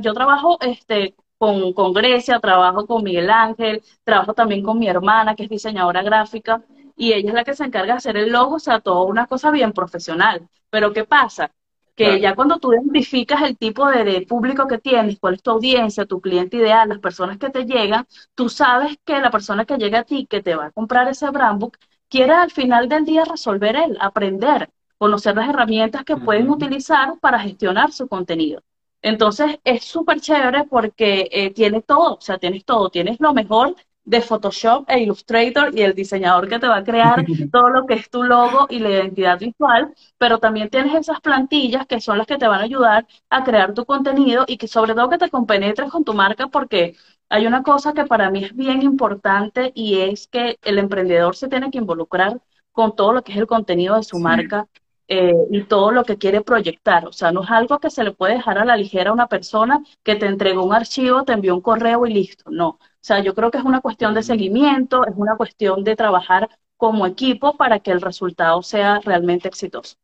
[0.00, 5.34] yo trabajo este con, con Grecia, trabajo con Miguel Ángel, trabajo también con mi hermana,
[5.34, 6.62] que es diseñadora gráfica,
[6.96, 9.26] y ella es la que se encarga de hacer el logo, o sea, toda una
[9.26, 10.48] cosa bien profesional.
[10.70, 11.52] Pero ¿qué pasa?
[11.96, 16.04] Que ya cuando tú identificas el tipo de, público que tienes, cuál es tu audiencia,
[16.04, 20.00] tu cliente ideal, las personas que te llegan, tú sabes que la persona que llega
[20.00, 21.78] a ti, que te va a comprar ese brand book,
[22.08, 27.38] quiere al final del día resolver él, aprender, conocer las herramientas que pueden utilizar para
[27.40, 28.62] gestionar su contenido.
[29.02, 33.74] Entonces es súper chévere porque eh, tiene todo, o sea, tienes todo, tienes lo mejor
[34.06, 37.94] de Photoshop e Illustrator y el diseñador que te va a crear todo lo que
[37.94, 42.26] es tu logo y la identidad visual, pero también tienes esas plantillas que son las
[42.26, 45.28] que te van a ayudar a crear tu contenido y que sobre todo que te
[45.30, 46.96] compenetres con tu marca porque
[47.28, 51.48] hay una cosa que para mí es bien importante y es que el emprendedor se
[51.48, 52.40] tiene que involucrar
[52.72, 54.68] con todo lo que es el contenido de su marca
[55.08, 57.06] eh, y todo lo que quiere proyectar.
[57.06, 59.28] O sea, no es algo que se le puede dejar a la ligera a una
[59.28, 62.50] persona que te entregó un archivo, te envió un correo y listo.
[62.50, 62.78] No.
[63.06, 66.48] O sea, yo creo que es una cuestión de seguimiento, es una cuestión de trabajar
[66.76, 69.96] como equipo para que el resultado sea realmente exitoso.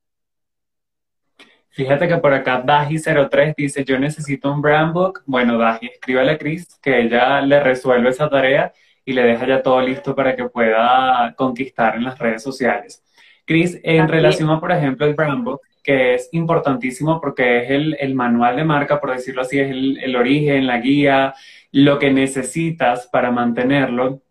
[1.71, 5.25] Fíjate que por acá Daji03 dice, yo necesito un brand book.
[5.27, 8.73] Bueno, Daji, escríbale a Cris que ella le resuelve esa tarea
[9.05, 13.03] y le deja ya todo listo para que pueda conquistar en las redes sociales.
[13.45, 18.15] Cris, en relación a, por ejemplo, el brand book, que es importantísimo porque es el,
[18.15, 21.35] manual de marca, por decirlo así, es el, el origen, la guía,
[21.73, 24.23] lo que necesitas para mantenerlo.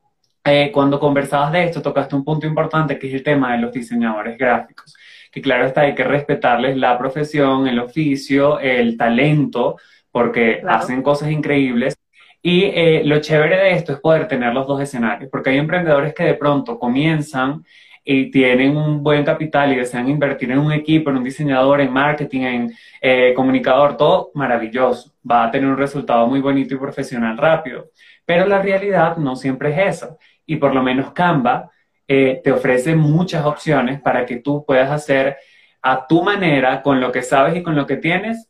[0.43, 3.71] Eh, cuando conversabas de esto, tocaste un punto importante que es el tema de los
[3.71, 4.95] diseñadores gráficos,
[5.31, 9.77] que claro está, hay que respetarles la profesión, el oficio, el talento,
[10.11, 11.95] porque hacen cosas increíbles.
[12.43, 16.13] Y eh, lo chévere de esto es poder tener los dos escenarios, porque hay emprendedores
[16.15, 17.63] que de pronto comienzan
[18.03, 21.91] y tienen un buen capital y desean invertir en un equipo, en un diseñador, en
[21.91, 25.13] marketing, en eh, comunicador, todo maravilloso.
[25.29, 27.91] Va a tener un resultado muy bonito y profesional rápido.
[28.25, 30.17] Pero la realidad no siempre es eso.
[30.45, 31.69] Y por lo menos Canva
[32.07, 35.37] eh, te ofrece muchas opciones para que tú puedas hacer
[35.81, 38.49] a tu manera, con lo que sabes y con lo que tienes,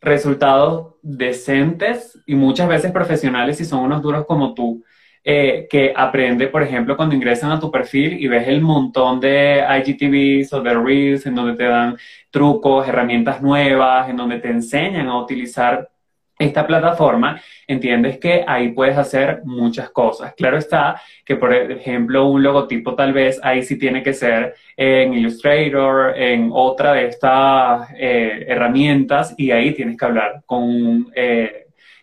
[0.00, 4.82] resultados decentes y muchas veces profesionales si son unos duros como tú
[5.24, 9.62] eh, que aprende, por ejemplo, cuando ingresan a tu perfil y ves el montón de
[9.62, 11.96] IGTVs o de Reels en donde te dan
[12.30, 15.88] trucos, herramientas nuevas, en donde te enseñan a utilizar
[16.38, 20.34] esta plataforma, entiendes que ahí puedes hacer muchas cosas.
[20.34, 25.14] Claro está que, por ejemplo, un logotipo tal vez ahí sí tiene que ser en
[25.14, 31.61] Illustrator, en otra de estas eh, herramientas, y ahí tienes que hablar con un eh,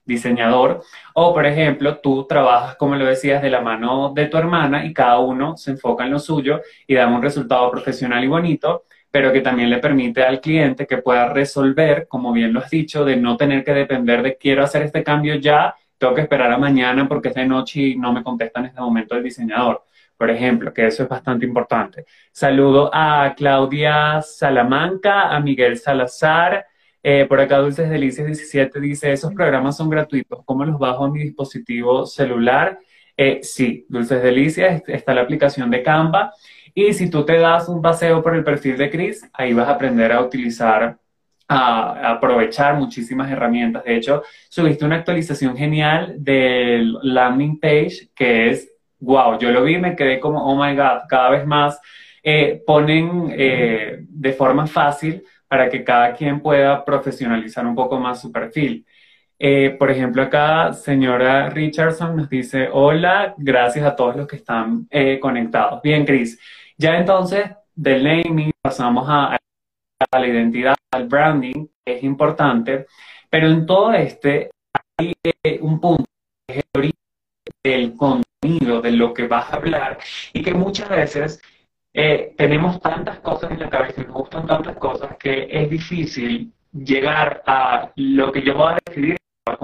[0.09, 0.81] diseñador.
[1.13, 4.93] O, por ejemplo, tú trabajas, como lo decías, de la mano de tu hermana y
[4.93, 9.33] cada uno se enfoca en lo suyo y da un resultado profesional y bonito pero
[9.33, 13.15] que también le permite al cliente que pueda resolver, como bien lo has dicho, de
[13.15, 17.07] no tener que depender de quiero hacer este cambio ya, tengo que esperar a mañana
[17.07, 19.83] porque es de noche y no me contesta en este momento el diseñador.
[20.15, 22.05] Por ejemplo, que eso es bastante importante.
[22.31, 26.65] Saludo a Claudia Salamanca, a Miguel Salazar.
[27.01, 31.09] Eh, por acá Dulces Delicias 17 dice, esos programas son gratuitos, ¿cómo los bajo a
[31.09, 32.77] mi dispositivo celular?
[33.15, 36.33] Eh, sí, Dulces Delicias, está la aplicación de Canva
[36.73, 39.71] y si tú te das un paseo por el perfil de Chris, ahí vas a
[39.71, 40.97] aprender a utilizar,
[41.47, 43.83] a, aprovechar muchísimas herramientas.
[43.83, 49.77] De hecho, subiste una actualización genial del landing page que es, wow, yo lo vi,
[49.77, 51.79] me quedé como, oh my god, cada vez más
[52.23, 58.21] eh, ponen eh, de forma fácil para que cada quien pueda profesionalizar un poco más
[58.21, 58.85] su perfil.
[59.37, 64.87] Eh, por ejemplo, acá señora Richardson nos dice, hola, gracias a todos los que están
[65.21, 65.81] conectados.
[65.81, 66.39] Bien, Chris.
[66.77, 69.37] Ya entonces, del naming pasamos a,
[70.11, 72.87] la identidad, al branding, que es importante,
[73.29, 74.49] pero en todo este
[74.97, 76.05] hay eh, un punto
[76.47, 76.99] que es el origen
[77.63, 79.97] del contenido, de lo que vas a hablar,
[80.33, 81.41] y que muchas veces
[81.93, 86.51] eh, tenemos tantas cosas en la cabeza y nos gustan tantas cosas que es difícil
[86.71, 89.57] llegar a lo que yo voy a decidir a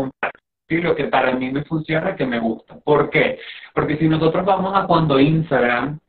[0.69, 2.75] lo que para mí me funciona, que me gusta.
[2.79, 3.39] ¿Por qué?
[3.73, 5.99] Porque si nosotros vamos a cuando Instagram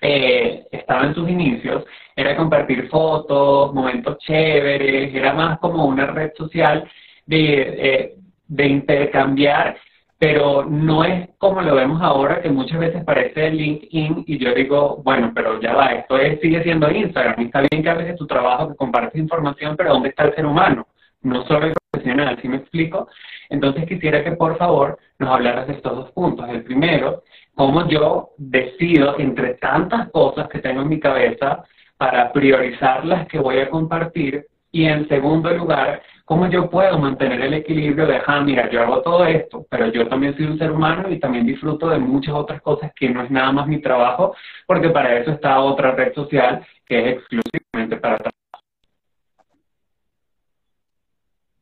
[0.00, 1.84] eh, estaba en sus inicios,
[2.14, 6.88] era compartir fotos, momentos chéveres, era más como una red social
[7.26, 8.14] de, eh,
[8.46, 9.76] de intercambiar,
[10.24, 15.02] pero no es como lo vemos ahora, que muchas veces parece LinkedIn y yo digo,
[15.04, 18.26] bueno, pero ya va, esto es, sigue siendo Instagram, está bien que a veces tu
[18.26, 20.86] trabajo que compartes información, pero ¿dónde está el ser humano?
[21.20, 23.06] No solo el profesional, ¿sí me explico?
[23.50, 26.48] Entonces quisiera que por favor nos hablaras de estos dos puntos.
[26.48, 27.22] El primero
[27.54, 31.64] cómo yo decido entre tantas cosas que tengo en mi cabeza
[31.98, 37.40] para priorizar las que voy a compartir y en segundo lugar, cómo yo puedo mantener
[37.42, 40.70] el equilibrio de, ah, mira, yo hago todo esto, pero yo también soy un ser
[40.70, 44.34] humano y también disfruto de muchas otras cosas que no es nada más mi trabajo,
[44.66, 48.34] porque para eso está otra red social que es exclusivamente para trabajo.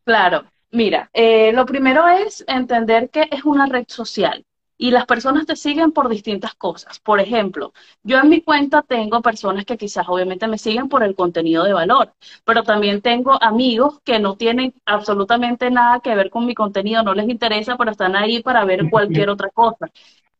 [0.05, 4.45] Claro, mira, eh, lo primero es entender que es una red social
[4.83, 6.99] y las personas te siguen por distintas cosas.
[6.99, 11.15] Por ejemplo, yo en mi cuenta tengo personas que quizás obviamente me siguen por el
[11.15, 12.15] contenido de valor,
[12.45, 17.15] pero también tengo amigos que no tienen absolutamente nada que ver con mi contenido, no
[17.15, 19.89] les interesa, pero están ahí para ver cualquier otra cosa.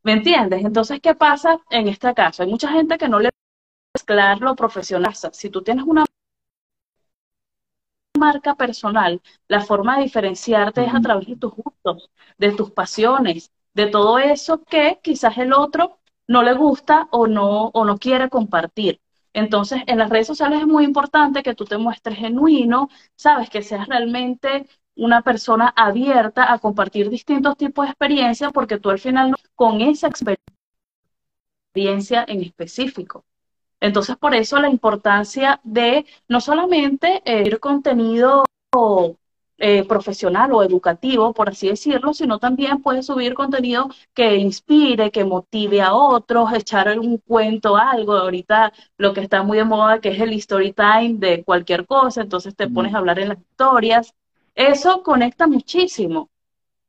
[0.03, 0.65] ¿Me entiendes?
[0.65, 2.43] Entonces, ¿qué pasa en este caso?
[2.43, 3.31] Hay mucha gente que no le
[3.95, 5.15] mezclar lo profesional.
[5.15, 6.05] Si tú tienes una
[8.19, 13.53] marca personal, la forma de diferenciarte es a través de tus gustos, de tus pasiones,
[13.75, 18.29] de todo eso que quizás el otro no le gusta o no, o no quiere
[18.29, 19.01] compartir.
[19.33, 23.63] Entonces, en las redes sociales es muy importante que tú te muestres genuino, sabes, que
[23.63, 29.35] seas realmente una persona abierta a compartir distintos tipos de experiencias, porque tú al final
[29.55, 30.43] con esa experiencia
[32.29, 33.25] en específico.
[33.81, 38.45] Entonces, por eso la importancia de no solamente eh, ir contenido
[39.65, 45.25] eh, profesional o educativo, por así decirlo, sino también puedes subir contenido que inspire, que
[45.25, 48.15] motive a otros, echar un cuento, algo.
[48.15, 52.23] Ahorita lo que está muy de moda, que es el story time de cualquier cosa,
[52.23, 54.15] entonces te pones a hablar en las historias.
[54.55, 56.29] Eso conecta muchísimo.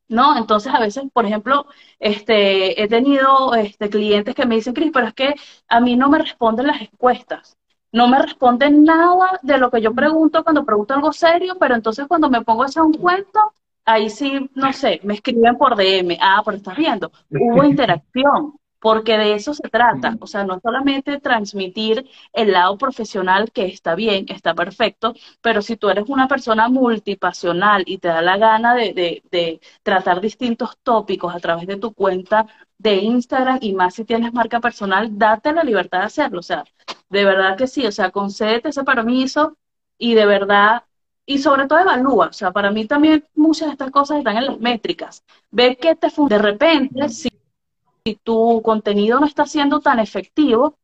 [0.07, 0.37] ¿no?
[0.37, 1.65] Entonces, a veces, por ejemplo,
[1.99, 5.35] este, he tenido este, clientes que me dicen, Cris, pero es que
[5.67, 7.57] a mí no me responden las encuestas
[7.93, 12.07] no me responden nada de lo que yo pregunto cuando pregunto algo serio, pero entonces
[12.07, 13.39] cuando me pongo a hacer un cuento,
[13.85, 19.17] ahí sí, no sé, me escriben por DM, ah, pero estás viendo, hubo interacción, porque
[19.17, 24.25] de eso se trata, o sea, no solamente transmitir el lado profesional que está bien,
[24.27, 28.93] está perfecto, pero si tú eres una persona multipasional y te da la gana de,
[28.93, 32.45] de, de tratar distintos tópicos a través de tu cuenta
[32.77, 36.65] de Instagram y más si tienes marca personal, date la libertad de hacerlo, o sea,
[37.09, 39.57] de verdad que sí, o sea, concédete ese permiso
[39.97, 40.83] y de verdad,
[41.25, 44.45] y sobre todo evalúa, o sea, para mí también muchas de estas cosas están en
[44.47, 45.23] las métricas.
[45.51, 47.29] Ve que te de repente, si
[48.23, 50.77] tu contenido no está siendo tan efectivo,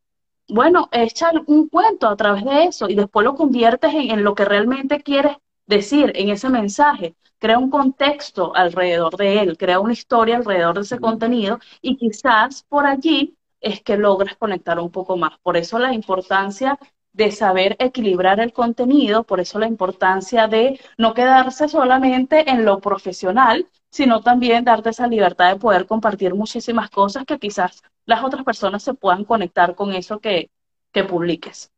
[0.47, 4.45] bueno, echa un cuento a través de eso y después lo conviertes en, lo que
[4.45, 7.15] realmente quieres decir en ese mensaje.
[7.37, 12.63] Crea un contexto alrededor de él, crea una historia alrededor de ese contenido y quizás
[12.63, 15.37] por allí es que logras conectar un poco más.
[15.39, 16.79] Por eso la importancia
[17.13, 22.79] de saber equilibrar el contenido, por eso la importancia de no quedarse solamente en lo
[22.79, 28.43] profesional, sino también darte esa libertad de poder compartir muchísimas cosas que quizás las otras
[28.43, 30.49] personas se puedan conectar con eso que,
[30.91, 31.71] que publiques.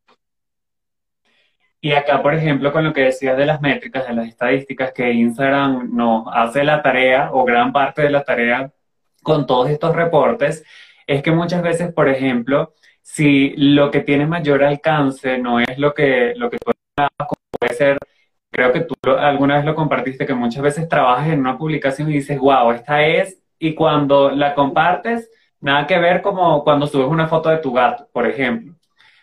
[1.80, 5.12] Y acá, por ejemplo, con lo que decías de las métricas, de las estadísticas, que
[5.12, 8.70] Instagram nos hace la tarea o gran parte de la tarea
[9.22, 10.64] con todos estos reportes,
[11.06, 15.92] es que muchas veces, por ejemplo, si lo que tiene mayor alcance no es lo
[15.92, 16.58] que, lo que
[17.58, 17.98] puede ser,
[18.52, 22.14] creo que tú alguna vez lo compartiste, que muchas veces trabajas en una publicación y
[22.14, 25.28] dices, wow, esta es, y cuando la compartes,
[25.60, 28.74] nada que ver como cuando subes una foto de tu gato, por ejemplo.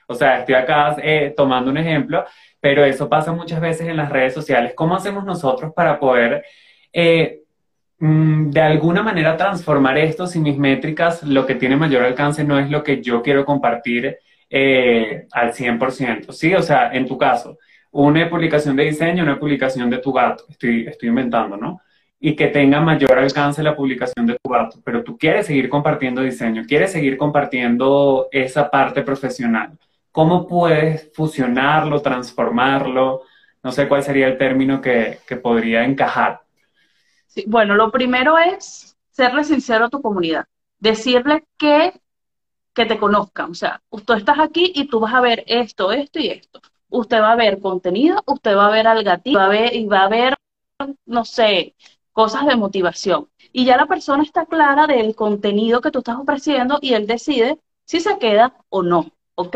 [0.08, 2.26] O sea, estoy acá eh, tomando un ejemplo,
[2.60, 4.74] pero eso pasa muchas veces en las redes sociales.
[4.76, 6.44] ¿Cómo hacemos nosotros para poder
[6.92, 7.40] eh,
[8.00, 12.58] Mm, de alguna manera transformar esto si mis métricas, lo que tiene mayor alcance no
[12.58, 14.18] es lo que yo quiero compartir
[14.50, 16.56] eh, al 100%, ¿sí?
[16.56, 17.58] O sea, en tu caso,
[17.92, 21.82] una publicación de diseño, una publicación de tu gato, estoy, estoy inventando, ¿no?
[22.20, 26.22] Y que tenga mayor alcance la publicación de tu gato, pero tú quieres seguir compartiendo
[26.22, 29.78] diseño, quieres seguir compartiendo esa parte profesional.
[30.12, 33.22] ¿Cómo puedes fusionarlo, transformarlo?
[33.64, 36.42] No sé cuál sería el término que, que podría encajar
[37.48, 40.46] bueno, lo primero es serle sincero a tu comunidad,
[40.80, 41.94] decirle que,
[42.74, 46.20] que te conozcan, o sea, tú estás aquí y tú vas a ver esto, esto
[46.20, 46.62] y esto.
[46.90, 49.86] Usted va a ver contenido, usted va a ver al gatito, va a ver, y
[49.86, 50.36] va a ver,
[51.06, 51.76] no sé,
[52.12, 53.30] cosas de motivación.
[53.52, 57.60] Y ya la persona está clara del contenido que tú estás ofreciendo y él decide
[57.86, 59.56] si se queda o no, ¿ok?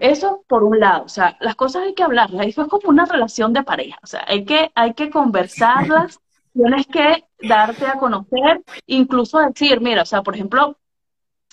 [0.00, 3.06] Eso por un lado, o sea, las cosas hay que hablarlas, eso es como una
[3.06, 6.20] relación de pareja, o sea, hay que, hay que conversarlas
[6.54, 10.76] tienes que darte a conocer, incluso decir, mira, o sea, por ejemplo,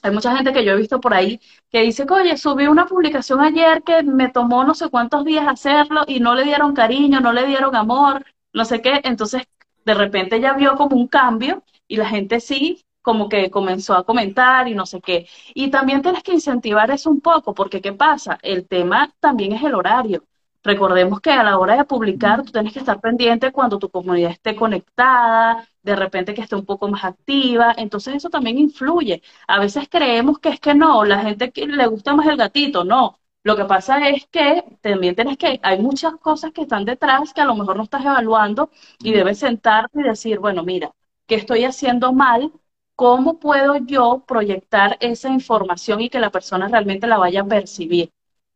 [0.01, 1.39] hay mucha gente que yo he visto por ahí
[1.69, 6.03] que dice, oye, subí una publicación ayer que me tomó no sé cuántos días hacerlo
[6.07, 9.01] y no le dieron cariño, no le dieron amor, no sé qué.
[9.03, 9.43] Entonces,
[9.85, 14.05] de repente ya vio como un cambio y la gente sí, como que comenzó a
[14.05, 15.27] comentar y no sé qué.
[15.53, 18.37] Y también tienes que incentivar eso un poco, porque ¿qué pasa?
[18.41, 20.23] El tema también es el horario.
[20.63, 24.31] Recordemos que a la hora de publicar tú tienes que estar pendiente cuando tu comunidad
[24.31, 29.21] esté conectada, de repente que esté un poco más activa, entonces eso también influye.
[29.47, 32.83] A veces creemos que es que no, la gente que le gusta más el gatito,
[32.83, 33.17] no.
[33.43, 37.41] Lo que pasa es que también tienes que, hay muchas cosas que están detrás que
[37.41, 40.91] a lo mejor no estás evaluando y debes sentarte y decir, bueno, mira,
[41.25, 42.51] ¿qué estoy haciendo mal?
[42.95, 48.11] ¿Cómo puedo yo proyectar esa información y que la persona realmente la vaya a percibir?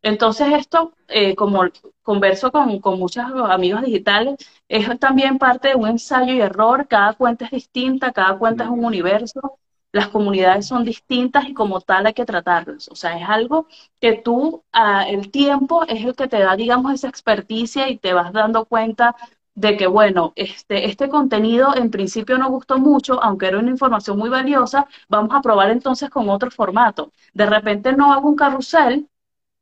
[0.05, 1.63] Entonces esto, eh, como
[2.03, 4.35] converso con, con muchos amigos digitales,
[4.67, 8.69] es también parte de un ensayo y error, cada cuenta es distinta, cada cuenta es
[8.69, 9.57] un universo,
[9.91, 12.87] las comunidades son distintas y como tal hay que tratarlas.
[12.89, 13.67] O sea, es algo
[13.99, 14.63] que tú,
[15.07, 19.15] el tiempo es el que te da, digamos, esa experticia y te vas dando cuenta
[19.55, 24.17] de que, bueno, este, este contenido en principio no gustó mucho, aunque era una información
[24.19, 27.11] muy valiosa, vamos a probar entonces con otro formato.
[27.33, 29.07] De repente no hago un carrusel,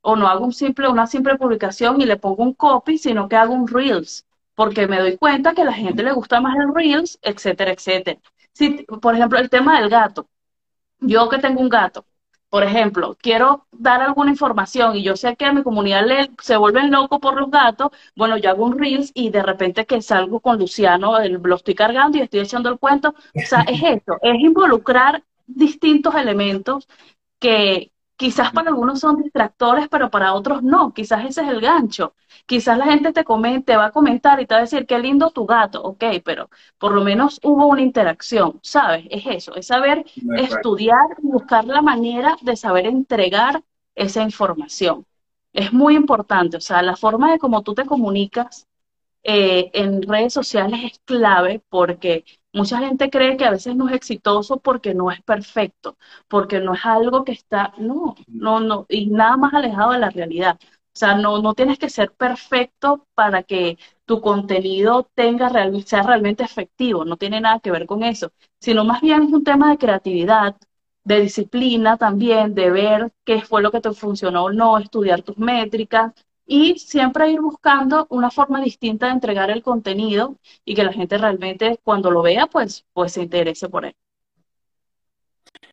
[0.04, 3.38] o no hago un simple, una simple publicación y le pongo un copy, sino que
[3.38, 4.26] hago un Reels,
[4.56, 8.20] porque me doy cuenta que a la gente le gusta más el Reels, etcétera, etcétera.
[8.54, 10.28] Si, por ejemplo, el tema del gato.
[11.00, 12.06] Yo que tengo un gato,
[12.50, 16.58] por ejemplo, quiero dar alguna información y yo sé que a mi comunidad le, se
[16.58, 20.40] vuelven locos por los gatos, bueno, yo hago un Reels y de repente que salgo
[20.40, 23.16] con Luciano, lo estoy cargando y estoy echando el cuento.
[23.36, 26.88] O sea, es esto, es involucrar distintos elementos
[27.40, 30.94] que, Quizás para algunos son distractores, pero para otros no.
[30.94, 32.16] Quizás ese es el gancho.
[32.46, 35.32] Quizás la gente te comente, va a comentar y te va a decir, qué lindo
[35.32, 35.82] tu gato.
[35.84, 39.06] Ok, pero por lo menos hubo una interacción, ¿sabes?
[39.10, 40.06] Es eso, es saber
[40.38, 43.64] estudiar y buscar la manera de saber entregar
[43.96, 45.06] esa información.
[45.54, 48.68] Es muy importante, o sea, la forma de cómo tú te comunicas
[49.24, 53.96] eh, en redes sociales es clave porque Mucha gente cree que a veces no es
[53.96, 55.98] exitoso porque no es perfecto,
[56.28, 60.10] porque no es algo que está, no, no, no, y nada más alejado de la
[60.12, 60.60] realidad.
[60.62, 65.50] O sea, no, no tienes que ser perfecto para que tu contenido tenga
[65.86, 69.44] sea realmente efectivo, no tiene nada que ver con eso, sino más bien es un
[69.44, 70.56] tema de creatividad,
[71.04, 75.38] de disciplina también, de ver qué fue lo que te funcionó o no, estudiar tus
[75.38, 76.14] métricas,
[76.46, 81.18] y siempre ir buscando una forma distinta de entregar el contenido y que la gente
[81.18, 83.96] realmente cuando lo vea, pues, pues se interese por él.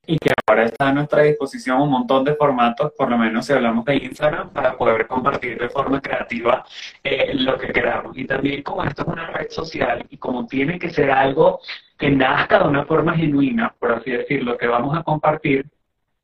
[0.06, 3.52] y que ahora está a nuestra disposición un montón de formatos, por lo menos si
[3.52, 6.64] hablamos de Instagram, para poder compartir de forma creativa
[7.04, 8.16] eh, lo que queramos.
[8.18, 11.60] Y también como esto es una red social y como tiene que ser algo
[11.98, 15.66] que nazca de una forma genuina, por así decirlo, que vamos a compartir,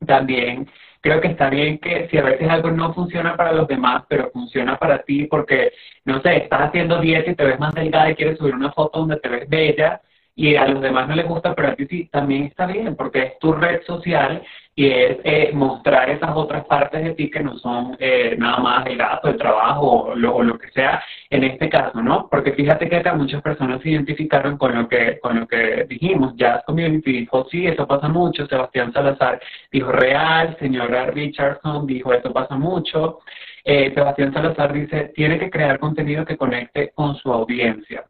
[0.05, 0.69] también
[1.07, 4.29] creo que está bien que si a veces algo no funciona para los demás, pero
[4.31, 5.71] funciona para ti porque,
[6.03, 8.99] no sé, estás haciendo dieta y te ves más delgada y quieres subir una foto
[8.99, 10.01] donde te ves bella,
[10.37, 13.23] y a los demás no les gusta, pero a ti sí, también está bien, porque
[13.23, 14.43] es tu red social
[14.75, 18.85] y es eh, mostrar esas otras partes de ti que no son eh, nada más
[18.85, 22.27] el gato, el trabajo o lo, lo, que sea en este caso, ¿no?
[22.29, 26.35] Porque fíjate que acá muchas personas se identificaron con lo que con lo que dijimos,
[26.35, 32.31] Jazz Community dijo, sí, eso pasa mucho, Sebastián Salazar dijo real, señora Richardson dijo, eso
[32.31, 33.21] pasa mucho,
[33.63, 38.05] eh, Sebastián Salazar dice, tiene que crear contenido que conecte con su audiencia.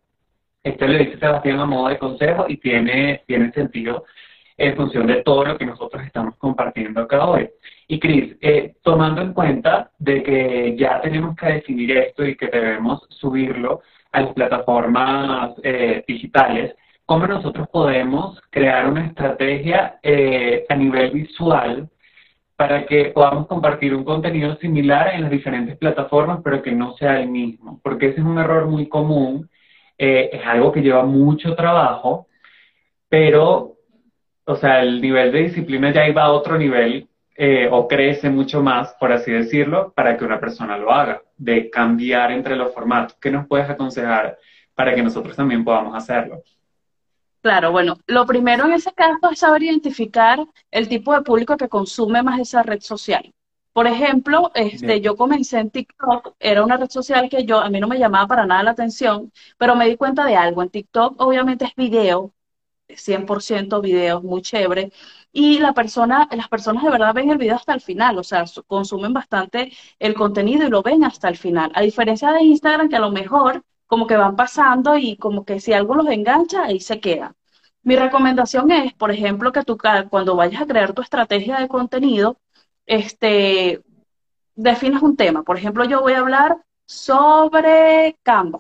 [0.68, 4.04] Esto le dice Sebastián a modo de consejo y tiene, tiene sentido
[4.58, 7.50] en función de todo lo que nosotros estamos compartiendo acá hoy.
[7.88, 12.48] Y Cris, eh, tomando en cuenta de que ya tenemos que definir esto y que
[12.48, 13.80] debemos subirlo
[14.12, 21.90] a las plataformas eh, digitales, ¿cómo nosotros podemos crear una estrategia eh, a nivel visual
[22.58, 27.22] para que podamos compartir un contenido similar en las diferentes plataformas, pero que no sea
[27.22, 27.80] el mismo?
[27.82, 29.50] Porque ese es un error muy común
[29.98, 32.28] eh, es algo que lleva mucho trabajo,
[33.10, 33.78] pero,
[34.46, 38.64] o sea, el nivel de disciplina ya iba a otro nivel eh, o crece mucho
[38.64, 43.18] más, por así decirlo, para que una persona lo haga, de cambiar entre los formatos.
[43.22, 44.38] ¿Qué nos puedes aconsejar
[44.74, 46.42] para que nosotros también podamos hacerlo?
[47.42, 50.40] Claro, bueno, lo primero en ese caso es saber identificar
[50.72, 53.32] el tipo de público que consume más esa red social.
[53.78, 57.80] Por ejemplo, este, yo comencé en TikTok, era una red social que yo, a mí
[57.80, 60.64] no me llamaba para nada la atención, pero me di cuenta de algo.
[60.64, 62.34] En TikTok obviamente es video,
[62.90, 64.92] 100% video, muy chévere,
[65.32, 68.46] y la persona, las personas de verdad ven el video hasta el final, o sea,
[68.66, 71.72] consumen bastante el contenido y lo ven hasta el final.
[71.76, 75.60] A diferencia de Instagram, que a lo mejor como que van pasando y como que
[75.60, 77.36] si algo los engancha, ahí se queda.
[77.84, 79.78] Mi recomendación es, por ejemplo, que tú
[80.10, 82.40] cuando vayas a crear tu estrategia de contenido,
[82.88, 83.84] este,
[84.56, 85.44] defines un tema.
[85.44, 88.60] Por ejemplo, yo voy a hablar sobre Canva.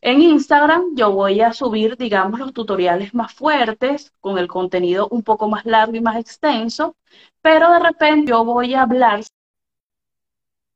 [0.00, 5.22] En Instagram yo voy a subir, digamos, los tutoriales más fuertes, con el contenido un
[5.22, 6.96] poco más largo y más extenso,
[7.40, 9.22] pero de repente yo voy a hablar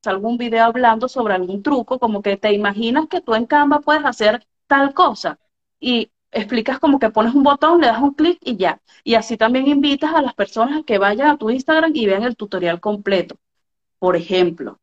[0.07, 4.05] algún video hablando sobre algún truco, como que te imaginas que tú en Canva puedes
[4.05, 5.39] hacer tal cosa.
[5.81, 8.81] Y explicas como que pones un botón, le das un clic y ya.
[9.05, 12.37] Y así también invitas a las personas que vayan a tu Instagram y vean el
[12.37, 13.37] tutorial completo,
[13.99, 14.79] por ejemplo.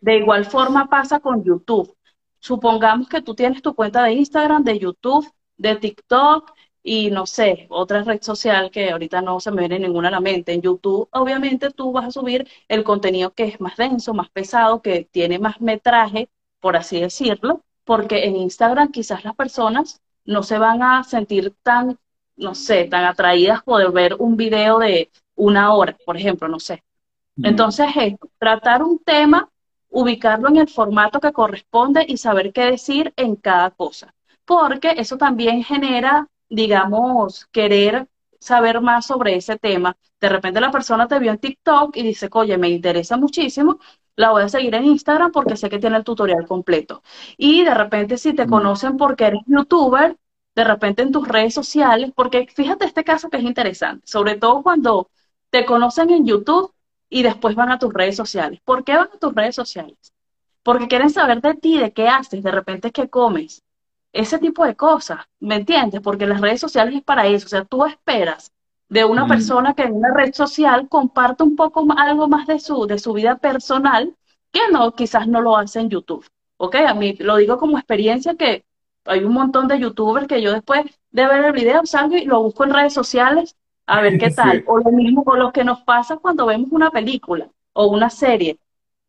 [0.00, 1.94] De igual forma pasa con YouTube.
[2.40, 6.52] Supongamos que tú tienes tu cuenta de Instagram, de YouTube, de TikTok
[6.82, 10.20] y no sé, otra red social que ahorita no se me viene ninguna a la
[10.20, 10.52] mente.
[10.52, 14.80] En YouTube, obviamente, tú vas a subir el contenido que es más denso, más pesado,
[14.82, 16.30] que tiene más metraje,
[16.60, 21.98] por así decirlo, porque en Instagram quizás las personas no se van a sentir tan,
[22.36, 26.84] no sé, tan atraídas por ver un video de una hora, por ejemplo, no sé.
[27.42, 29.48] Entonces, es tratar un tema,
[29.88, 34.14] ubicarlo en el formato que corresponde y saber qué decir en cada cosa.
[34.44, 38.06] Porque eso también genera, digamos, querer
[38.38, 39.96] saber más sobre ese tema.
[40.20, 43.78] De repente la persona te vio en TikTok y dice, oye, me interesa muchísimo,
[44.18, 47.02] la voy a seguir en Instagram porque sé que tiene el tutorial completo.
[47.36, 48.50] Y de repente si te mm.
[48.50, 50.16] conocen porque eres youtuber,
[50.56, 54.64] de repente en tus redes sociales, porque fíjate este caso que es interesante, sobre todo
[54.64, 55.08] cuando
[55.50, 56.74] te conocen en YouTube
[57.08, 58.60] y después van a tus redes sociales.
[58.64, 60.12] ¿Por qué van a tus redes sociales?
[60.64, 63.62] Porque quieren saber de ti, de qué haces, de repente qué comes,
[64.12, 66.00] ese tipo de cosas, ¿me entiendes?
[66.00, 68.52] Porque las redes sociales es para eso, o sea, tú esperas
[68.88, 69.28] de una mm.
[69.28, 73.12] persona que en una red social comparte un poco algo más de su, de su
[73.12, 74.14] vida personal,
[74.50, 76.26] que no, quizás no lo hace en YouTube.
[76.56, 76.76] ¿Ok?
[76.76, 78.64] A mí lo digo como experiencia que
[79.04, 82.42] hay un montón de youtubers que yo después de ver el video salgo y lo
[82.42, 84.64] busco en redes sociales a ver qué tal.
[84.66, 88.58] O lo mismo con lo que nos pasa cuando vemos una película o una serie,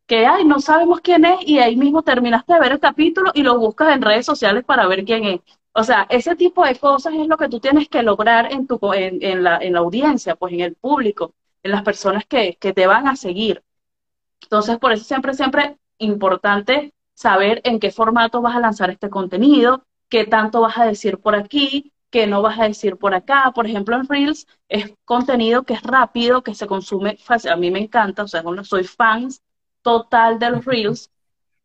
[0.06, 3.42] que ay, no sabemos quién es y ahí mismo terminaste de ver el capítulo y
[3.42, 5.40] lo buscas en redes sociales para ver quién es.
[5.72, 8.78] O sea, ese tipo de cosas es lo que tú tienes que lograr en, tu,
[8.92, 12.86] en, la, en la audiencia, pues en el público, en las personas que, que te
[12.86, 13.62] van a seguir.
[14.42, 19.84] Entonces, por eso siempre, siempre importante saber en qué formato vas a lanzar este contenido,
[20.08, 23.52] qué tanto vas a decir por aquí, qué no vas a decir por acá.
[23.54, 27.52] Por ejemplo, en Reels es contenido que es rápido, que se consume fácil.
[27.52, 29.42] A mí me encanta, o sea, soy fans
[29.82, 31.10] total de los Reels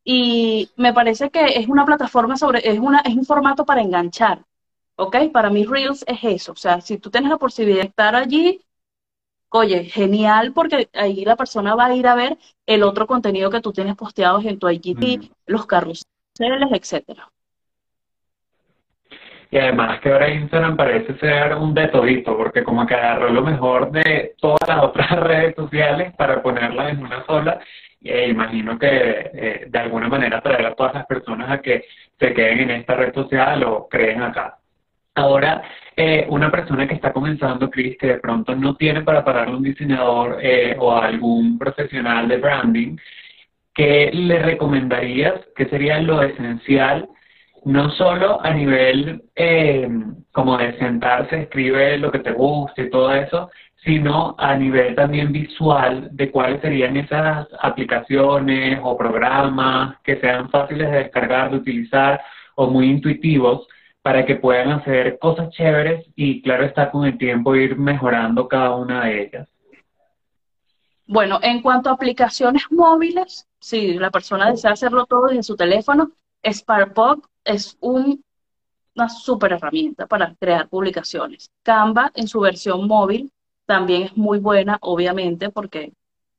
[0.06, 4.40] y me parece que es una plataforma sobre, es, una, es un formato para enganchar,
[4.96, 5.32] ¿ok?
[5.34, 8.62] Para mí Reels es eso, o sea, si tú tienes la posibilidad de estar allí,
[9.50, 12.38] oye, genial porque ahí la persona va a ir a ver
[12.68, 16.06] el otro contenido que tú tienes posteados en tu IGT, los carruseles,
[16.72, 17.28] etcétera.
[19.50, 23.42] Y además que ahora Instagram parece ser un de todito, porque como que agarró lo
[23.42, 27.60] mejor de todas las otras redes sociales para ponerlas en una sola.
[28.08, 31.86] Eh, imagino que eh, de alguna manera traer a todas las personas a que
[32.20, 34.60] se queden en esta red social o creen acá.
[35.16, 35.64] Ahora,
[35.96, 39.64] eh, una persona que está comenzando, Chris, que de pronto no tiene para pagar un
[39.64, 40.38] diseñador
[40.78, 42.98] o algún profesional de branding,
[43.74, 45.42] ¿qué le recomendarías?
[45.56, 47.10] ¿Qué sería lo esencial
[47.64, 49.24] no solo a nivel
[50.32, 53.50] como de sentarse, escribe lo que te guste y todo eso,
[53.84, 60.90] sino a nivel también visual de cuáles serían esas aplicaciones o programas que sean fáciles
[60.90, 62.22] de descargar, de utilizar
[62.56, 63.68] o muy intuitivos
[64.02, 68.76] para que puedan hacer cosas chéveres y claro está con el tiempo ir mejorando cada
[68.76, 69.50] una de ellas.
[71.08, 76.12] Bueno, en cuanto a aplicaciones móviles, si la persona desea hacerlo todo desde su teléfono,
[76.44, 81.52] Sparkpop es una super herramienta para crear publicaciones.
[81.64, 83.32] Canva en su versión móvil
[83.66, 85.94] también es muy buena, obviamente, porque,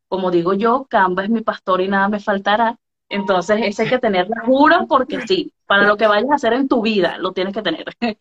[0.09, 2.79] como digo yo, Canva es mi pastor y nada me faltará.
[3.09, 6.69] Entonces, ese hay que tenerlo, juro, porque sí, para lo que vayas a hacer en
[6.69, 7.85] tu vida, lo tienes que tener.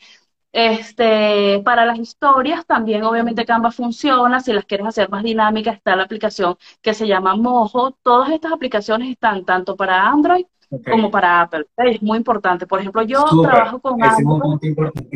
[0.57, 5.97] Este, para las historias también obviamente Canva funciona, si las quieres hacer más dinámicas está
[5.97, 7.91] la aplicación que se llama Mojo.
[8.01, 10.45] Todas estas aplicaciones están tanto para Android
[10.89, 11.65] como para Apple.
[11.75, 12.65] Es muy importante.
[12.67, 14.23] Por ejemplo, yo trabajo con Apple.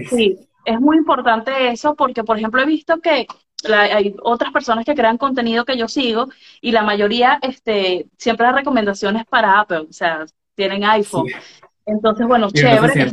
[0.09, 3.25] Sí, es muy importante eso porque, por ejemplo, he visto que
[3.67, 6.29] hay otras personas que crean contenido que yo sigo
[6.61, 11.27] y la mayoría este, siempre las recomendaciones para Apple, o sea, tienen iPhone.
[11.85, 13.11] Entonces, bueno, chévere.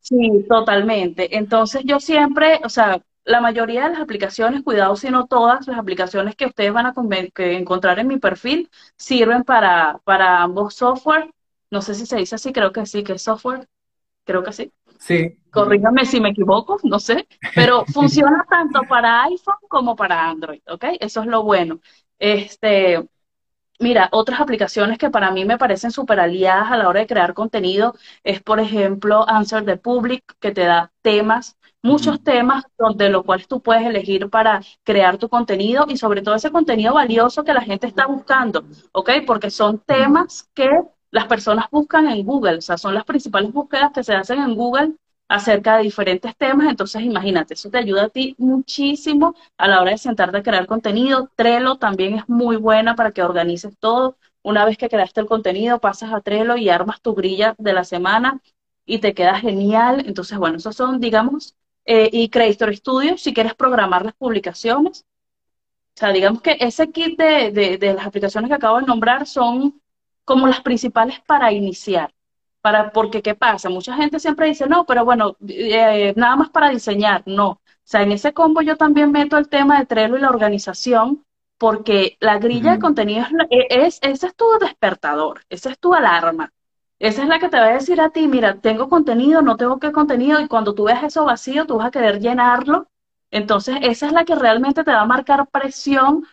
[0.00, 1.36] sí, totalmente.
[1.36, 5.78] Entonces yo siempre, o sea, la mayoría de las aplicaciones, cuidado si no todas, las
[5.78, 6.94] aplicaciones que ustedes van a
[7.36, 11.30] encontrar en mi perfil sirven para, para ambos software.
[11.70, 13.68] No sé si se dice así, creo que sí, que es software.
[14.24, 14.72] Creo que sí.
[14.98, 15.38] Sí.
[15.50, 17.26] Corrígame si me equivoco, no sé.
[17.54, 20.84] Pero funciona tanto para iPhone como para Android, ¿ok?
[21.00, 21.80] Eso es lo bueno.
[22.18, 23.08] Este,
[23.80, 27.32] Mira, otras aplicaciones que para mí me parecen súper aliadas a la hora de crear
[27.32, 27.94] contenido
[28.24, 32.64] es, por ejemplo, Answer the Public, que te da temas, muchos temas
[32.96, 36.94] de los cuales tú puedes elegir para crear tu contenido y sobre todo ese contenido
[36.94, 39.10] valioso que la gente está buscando, ¿ok?
[39.24, 40.68] Porque son temas que
[41.10, 44.54] las personas buscan en Google, o sea, son las principales búsquedas que se hacen en
[44.54, 44.94] Google
[45.28, 49.90] acerca de diferentes temas, entonces imagínate, eso te ayuda a ti muchísimo a la hora
[49.92, 51.30] de sentarte a crear contenido.
[51.36, 54.16] Trello también es muy buena para que organices todo.
[54.42, 57.84] Una vez que creaste el contenido, pasas a Trello y armas tu grilla de la
[57.84, 58.40] semana
[58.86, 60.02] y te queda genial.
[60.06, 61.54] Entonces, bueno, esos son, digamos,
[61.84, 65.04] eh, y Creator Studio, si quieres programar las publicaciones.
[65.94, 69.26] O sea, digamos que ese kit de, de, de las aplicaciones que acabo de nombrar
[69.26, 69.80] son
[70.28, 72.12] como las principales para iniciar
[72.60, 73.70] para, porque ¿qué pasa?
[73.70, 77.48] Mucha gente siempre dice, no, pero bueno, eh, nada más para diseñar, no.
[77.50, 81.24] O sea, en ese combo yo también meto el tema de Trello y la organización,
[81.56, 86.52] porque la grilla de contenido es, es, ese es tu despertador, esa es tu alarma.
[86.98, 89.78] Esa es la que te va a decir a ti, mira, tengo contenido, no tengo
[89.78, 92.88] qué contenido, y cuando tú ves eso vacío, tú vas a querer llenarlo.
[93.30, 96.26] Entonces, esa es la que realmente te va a marcar presión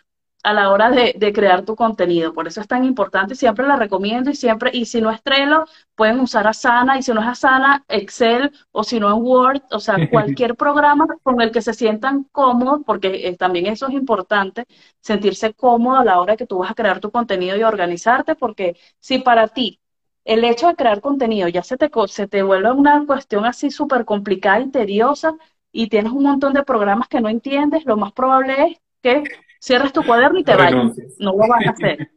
[0.46, 2.34] a la hora de, crear tu contenido.
[2.34, 5.66] Por eso es tan importante, siempre la recomiendo y siempre, y si no es Trello,
[5.96, 9.80] pueden usar Asana, y si no es Asana, Excel, o si no en Word, o
[9.80, 14.66] sea, cualquier programa con el que se sientan cómodos, porque eh, también eso es importante,
[15.02, 18.78] sentirse cómodo a la hora que tú vas a crear tu contenido y organizarte, porque
[19.00, 19.80] si para ti
[20.26, 24.06] el hecho de crear contenido ya se te, se te vuelve una cuestión así súper
[24.06, 25.34] complicada y tediosa,
[25.72, 29.24] y tienes un montón de programas que no entiendes, lo más probable es que
[29.66, 30.96] cierres tu cuaderno y te vayas.
[31.18, 32.12] No lo vas a hacer.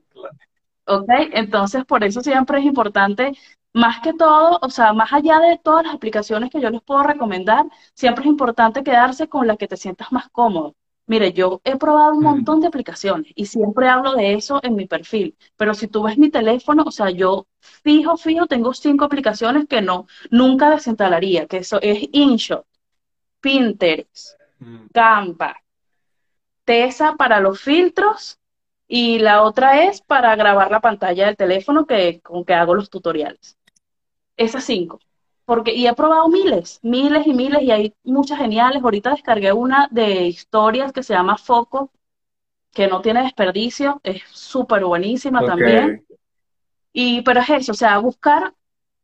[0.86, 1.08] ¿Ok?
[1.32, 3.32] Entonces, por eso siempre es importante,
[3.72, 7.02] más que todo, o sea, más allá de todas las aplicaciones que yo les puedo
[7.02, 10.74] recomendar, siempre es importante quedarse con la que te sientas más cómodo.
[11.06, 14.86] Mire, yo he probado un montón de aplicaciones y siempre hablo de eso en mi
[14.86, 19.66] perfil, pero si tú ves mi teléfono, o sea, yo fijo, fijo, tengo cinco aplicaciones
[19.66, 22.66] que no, nunca desinstalaría, que eso es InShot,
[23.40, 24.88] Pinterest, mm.
[24.92, 25.56] Canva,
[26.68, 28.38] Tesa para los filtros
[28.86, 32.90] y la otra es para grabar la pantalla del teléfono que, con que hago los
[32.90, 33.56] tutoriales.
[34.36, 35.00] Esas cinco.
[35.46, 38.82] Porque, y he probado miles, miles y miles, y hay muchas geniales.
[38.82, 41.90] Ahorita descargué una de historias que se llama Foco,
[42.70, 46.04] que no tiene desperdicio, es súper buenísima también.
[46.92, 48.52] Y, pero es eso, o sea, buscar,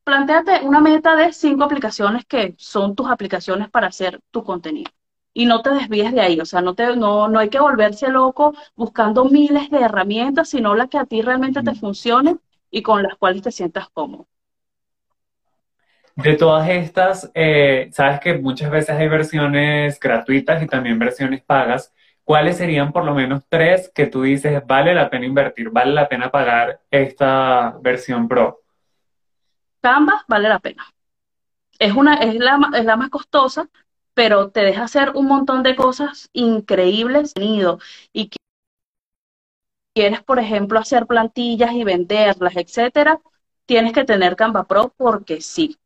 [0.04, 4.90] planteate una meta de cinco aplicaciones que son tus aplicaciones para hacer tu contenido.
[5.34, 8.08] Y no te desvíes de ahí, o sea, no, te, no, no hay que volverse
[8.08, 13.02] loco buscando miles de herramientas, sino las que a ti realmente te funcionen y con
[13.02, 14.28] las cuales te sientas cómodo.
[16.16, 21.92] De todas estas, eh, sabes que muchas veces hay versiones gratuitas y también versiones pagas.
[22.22, 26.08] ¿Cuáles serían por lo menos tres que tú dices vale la pena invertir, vale la
[26.08, 28.60] pena pagar esta versión Pro?
[29.80, 30.86] Canva vale la pena.
[31.78, 33.68] Es, una, es, la, es la más costosa,
[34.14, 37.32] pero te deja hacer un montón de cosas increíbles
[38.12, 38.30] y
[39.94, 43.20] quieres, por ejemplo, hacer plantillas y venderlas, etcétera,
[43.66, 45.76] tienes que tener Canva Pro porque sí.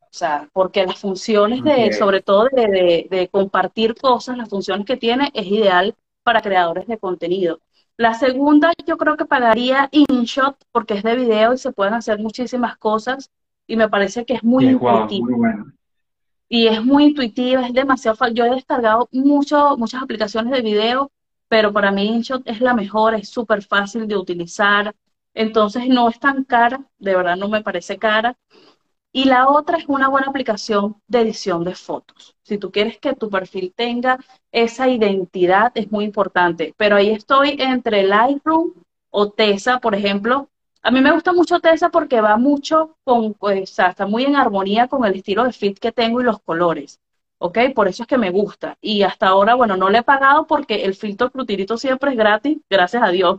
[0.00, 4.96] O sea, porque las funciones de, sobre todo de, de, compartir cosas, las funciones que
[4.96, 7.60] tiene, es ideal para creadores de contenido.
[7.96, 12.20] La segunda, yo creo que pagaría InShot porque es de video y se pueden hacer
[12.20, 13.30] muchísimas cosas
[13.66, 15.64] y me parece que es muy intuitiva.
[16.54, 18.36] Y es muy intuitiva, es demasiado fácil.
[18.36, 21.10] Yo he descargado mucho, muchas aplicaciones de video,
[21.48, 24.94] pero para mí InShot es la mejor, es súper fácil de utilizar.
[25.34, 28.36] Entonces no es tan cara, de verdad no me parece cara.
[29.10, 32.36] Y la otra es una buena aplicación de edición de fotos.
[32.44, 34.20] Si tú quieres que tu perfil tenga
[34.52, 36.72] esa identidad, es muy importante.
[36.76, 38.74] Pero ahí estoy entre Lightroom
[39.10, 40.48] o Tesa, por ejemplo.
[40.84, 44.24] A mí me gusta mucho Tesa porque va mucho con, pues, o sea, está muy
[44.24, 47.00] en armonía con el estilo de fit que tengo y los colores.
[47.38, 47.58] ¿ok?
[47.74, 48.76] Por eso es que me gusta.
[48.80, 52.58] Y hasta ahora, bueno, no le he pagado porque el filtro Frutirito siempre es gratis,
[52.70, 53.38] gracias a Dios.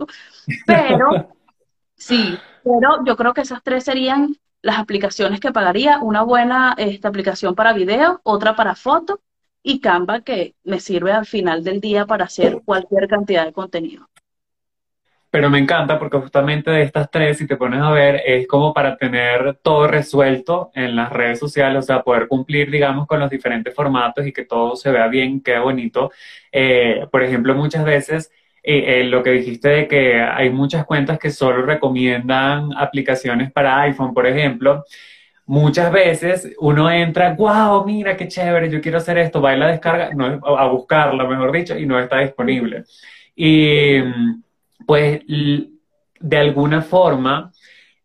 [0.66, 1.30] Pero,
[1.96, 7.08] sí, pero yo creo que esas tres serían las aplicaciones que pagaría, una buena esta
[7.08, 9.22] aplicación para video, otra para foto
[9.64, 14.08] y Canva que me sirve al final del día para hacer cualquier cantidad de contenido.
[15.36, 18.74] Pero me encanta porque justamente de estas tres, si te pones a ver, es como
[18.74, 23.30] para tener todo resuelto en las redes sociales, o sea, poder cumplir, digamos, con los
[23.30, 26.10] diferentes formatos y que todo se vea bien, quede bonito.
[26.54, 28.32] Eh, por ejemplo, muchas veces
[28.64, 34.14] eh, lo que dijiste de que hay muchas cuentas que solo recomiendan aplicaciones para iPhone,
[34.14, 34.86] por ejemplo.
[35.48, 39.68] Muchas veces uno entra, wow, mira qué chévere, yo quiero hacer esto, va a la
[39.68, 42.86] descarga, no, a buscarla, mejor dicho, y no está disponible.
[43.36, 44.00] Y
[44.86, 45.22] pues
[46.20, 47.52] de alguna forma,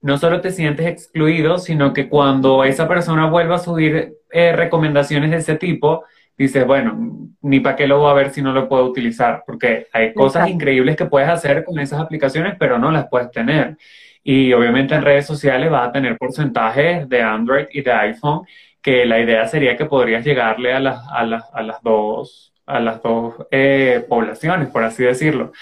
[0.01, 5.31] no solo te sientes excluido, sino que cuando esa persona vuelva a subir eh, recomendaciones
[5.31, 6.05] de ese tipo,
[6.37, 9.89] dices, bueno, ni para qué lo voy a ver si no lo puedo utilizar, porque
[9.93, 13.77] hay cosas increíbles que puedes hacer con esas aplicaciones, pero no las puedes tener.
[14.23, 18.47] Y obviamente en redes sociales vas a tener porcentajes de Android y de iPhone,
[18.83, 22.81] que la idea sería que podrías llegarle a las, a las, a las dos, a
[22.81, 25.53] las dos eh, poblaciones, por así decirlo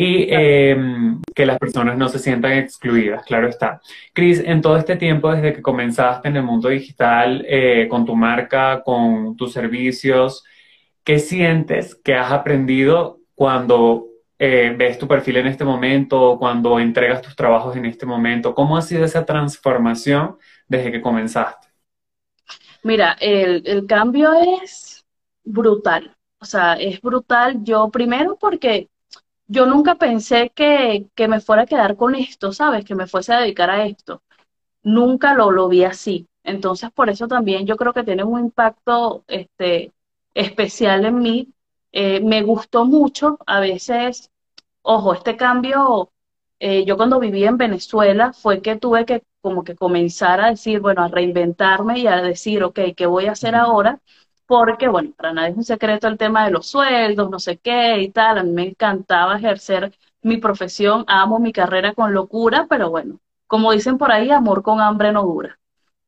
[0.00, 3.80] y em, que las personas no se sientan excluidas, claro está.
[4.12, 8.14] Cris, en todo este tiempo, desde que comenzaste en el mundo digital, eh, con tu
[8.14, 10.44] marca, con tus servicios,
[11.02, 14.06] ¿qué sientes que has aprendido cuando
[14.38, 18.54] eh, ves tu perfil en este momento, cuando entregas tus trabajos en este momento?
[18.54, 20.36] ¿Cómo ha sido esa transformación
[20.68, 21.66] desde que comenzaste?
[22.84, 24.32] Mira, el, el cambio
[24.62, 25.04] es
[25.42, 26.14] brutal.
[26.38, 27.64] O sea, es brutal.
[27.64, 28.88] Yo primero porque
[29.48, 32.84] yo nunca pensé que, que, me fuera a quedar con esto, ¿sabes?
[32.84, 34.22] Que me fuese a dedicar a esto.
[34.82, 36.28] Nunca lo, lo vi así.
[36.44, 39.92] Entonces, por eso también yo creo que tiene un impacto este,
[40.34, 41.48] especial en mí.
[41.92, 44.30] Eh, me gustó mucho, a veces,
[44.82, 46.12] ojo, este cambio,
[46.60, 50.80] eh, yo cuando viví en Venezuela fue que tuve que como que comenzar a decir,
[50.80, 54.00] bueno, a reinventarme y a decir, ok, ¿qué voy a hacer ahora?
[54.48, 58.00] Porque, bueno, para nadie es un secreto el tema de los sueldos, no sé qué
[58.00, 58.38] y tal.
[58.38, 59.92] A mí me encantaba ejercer
[60.22, 64.80] mi profesión, amo mi carrera con locura, pero bueno, como dicen por ahí, amor con
[64.80, 65.58] hambre no dura.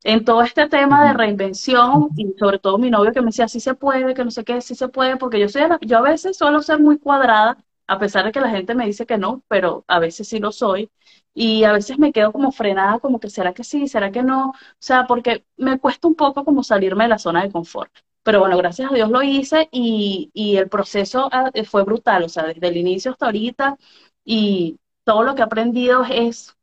[0.03, 3.61] En todo este tema de reinvención, y sobre todo mi novio que me decía, sí
[3.61, 6.36] se puede, que no sé qué, sí se puede, porque yo soy, yo a veces
[6.38, 9.84] suelo ser muy cuadrada, a pesar de que la gente me dice que no, pero
[9.88, 10.91] a veces sí lo soy.
[11.34, 14.51] Y a veces me quedo como frenada, como que será que sí, será que no.
[14.51, 17.93] O sea, porque me cuesta un poco como salirme de la zona de confort.
[18.23, 22.45] Pero bueno, gracias a Dios lo hice y, el proceso ah, fue brutal, o sea,
[22.45, 23.77] desde el inicio hasta ahorita
[24.25, 26.57] y todo lo que he aprendido es,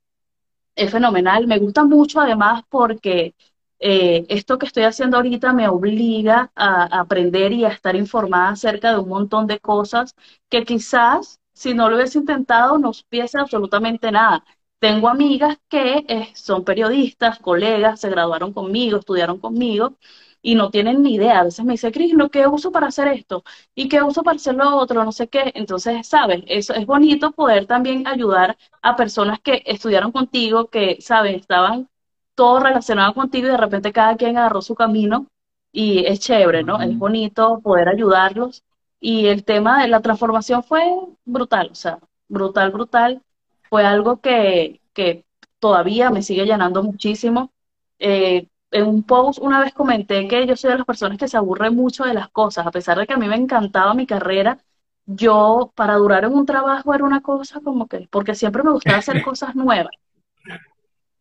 [0.76, 1.48] es fenomenal.
[1.48, 3.36] Me gusta mucho además porque
[3.80, 8.92] eh, esto que estoy haciendo ahorita me obliga a, aprender y a estar informada acerca
[8.92, 10.16] de un montón de cosas
[10.50, 14.44] que quizás si no lo hubiese intentado no supiese absolutamente nada.
[14.80, 19.96] Tengo amigas que eh, son periodistas, colegas, se graduaron conmigo, estudiaron conmigo
[20.42, 21.40] y no tienen ni idea.
[21.40, 23.44] A veces me dice, Cris, ¿lo que uso para hacer esto?
[23.76, 25.04] ¿Y qué uso para hacer lo otro?
[25.04, 25.52] No sé qué.
[25.56, 26.44] Entonces, ¿sabes?
[26.48, 31.36] Eso es bonito poder también ayudar a personas que estudiaron contigo, que, ¿sabes?
[31.42, 31.90] Estaban
[32.36, 35.28] todos relacionados contigo y de repente cada quien agarró su camino
[35.72, 36.82] y es chévere, ¿no?
[36.82, 38.64] Es bonito poder ayudarlos
[39.00, 40.82] y el tema de la transformación fue
[41.26, 43.22] brutal, o sea, brutal, brutal.
[43.70, 45.26] Fue algo que, que
[45.60, 47.52] todavía me sigue llenando muchísimo.
[48.00, 51.38] Eh, en un post una vez comenté que yo soy de las personas que se
[51.38, 54.60] aburre mucho de las cosas, a pesar de que a mí me encantaba mi carrera,
[55.06, 59.00] yo para durar en un trabajo era una cosa como que, porque siempre me gustaba
[59.00, 59.92] hacer cosas nuevas,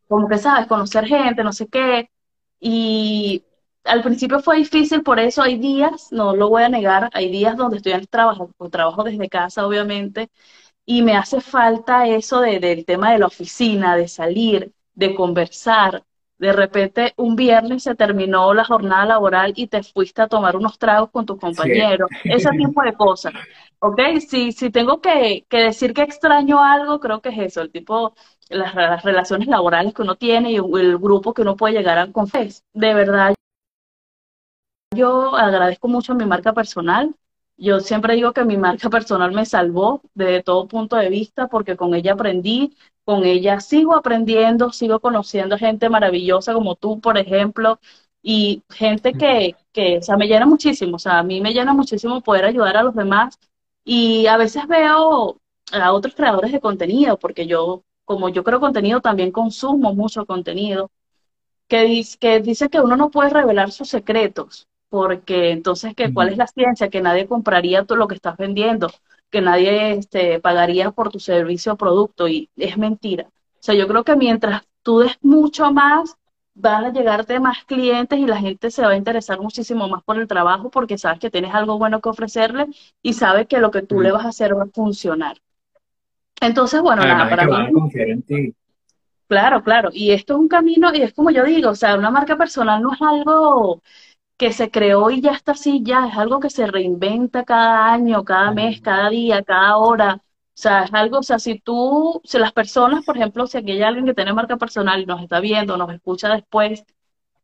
[0.07, 2.09] como que sabes, conocer gente, no sé qué,
[2.59, 3.43] y
[3.83, 5.41] al principio fue difícil, por eso.
[5.41, 9.03] Hay días, no lo voy a negar, hay días donde estoy en el trabajo, trabajo
[9.03, 10.29] desde casa obviamente,
[10.85, 16.03] y me hace falta eso de, del tema de la oficina, de salir, de conversar,
[16.37, 20.77] de repente un viernes se terminó la jornada laboral y te fuiste a tomar unos
[20.77, 23.33] tragos con tus compañeros, ese tipo de cosas.
[23.79, 23.99] ¿Ok?
[24.27, 28.13] Si, si tengo que, decir que extraño algo, creo que es eso, el tipo,
[28.49, 32.11] las, las relaciones laborales que uno tiene y el grupo que uno puede llegar a
[32.11, 32.63] confes.
[32.73, 33.35] De verdad,
[34.95, 37.15] yo agradezco mucho a mi marca personal.
[37.57, 41.75] Yo siempre digo que mi marca personal me salvó de todo punto de vista porque
[41.75, 47.79] con ella aprendí, con ella sigo aprendiendo, sigo conociendo gente maravillosa como tú, por ejemplo,
[48.21, 51.73] y gente que, que, o sea, me llena muchísimo, o sea, a mí me llena
[51.73, 53.39] muchísimo poder ayudar a los demás
[53.83, 55.39] y a veces veo
[55.71, 60.91] a otros creadores de contenido, porque yo, como yo creo contenido, también consumo mucho contenido,
[61.67, 66.29] que, dice que dice que uno no puede revelar sus secretos, porque entonces, ¿qué, ¿cuál
[66.29, 66.89] es la ciencia?
[66.89, 68.89] Que nadie compraría todo lo que estás vendiendo
[69.29, 73.25] que nadie este, pagaría por tu servicio o producto y es mentira.
[73.27, 76.15] O sea, yo creo que mientras tú des mucho más,
[76.53, 80.17] van a llegarte más clientes y la gente se va a interesar muchísimo más por
[80.17, 82.67] el trabajo porque sabes que tienes algo bueno que ofrecerle
[83.01, 85.37] y sabes que lo que tú le vas a hacer va a funcionar.
[86.39, 88.53] Entonces, bueno, nada, para mí...
[89.27, 89.89] Claro, claro.
[89.91, 92.81] Y esto es un camino, y es como yo digo, o sea, una marca personal
[92.81, 93.81] no es algo
[94.37, 98.23] que se creó y ya está así, ya es algo que se reinventa cada año,
[98.23, 100.15] cada mes, cada día, cada hora.
[100.15, 103.71] O sea, es algo, o sea, si tú, si las personas, por ejemplo, si aquí
[103.71, 106.83] hay alguien que tiene marca personal y nos está viendo, nos escucha después,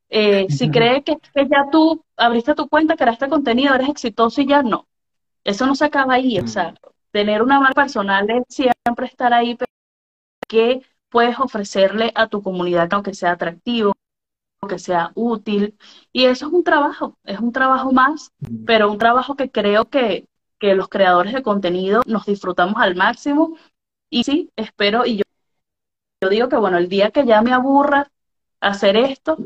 [0.09, 4.63] eh, si cree que, ya tú abriste tu cuenta, creaste contenido, eres exitoso y ya
[4.63, 4.87] no.
[5.43, 6.75] Eso no se acaba ahí, o sea,
[7.11, 9.57] tener una marca personal es siempre estar ahí,
[10.47, 13.93] que puedes ofrecerle a tu comunidad, aunque sea atractivo,
[14.67, 15.77] que sea útil.
[16.11, 18.31] Y eso es un trabajo, es un trabajo más,
[18.65, 20.27] pero un trabajo que creo que,
[20.59, 23.57] que los creadores de contenido nos disfrutamos al máximo.
[24.09, 25.23] Y sí, espero, y yo,
[26.21, 28.09] yo digo que bueno, el día que ya me aburra
[28.59, 29.37] hacer esto,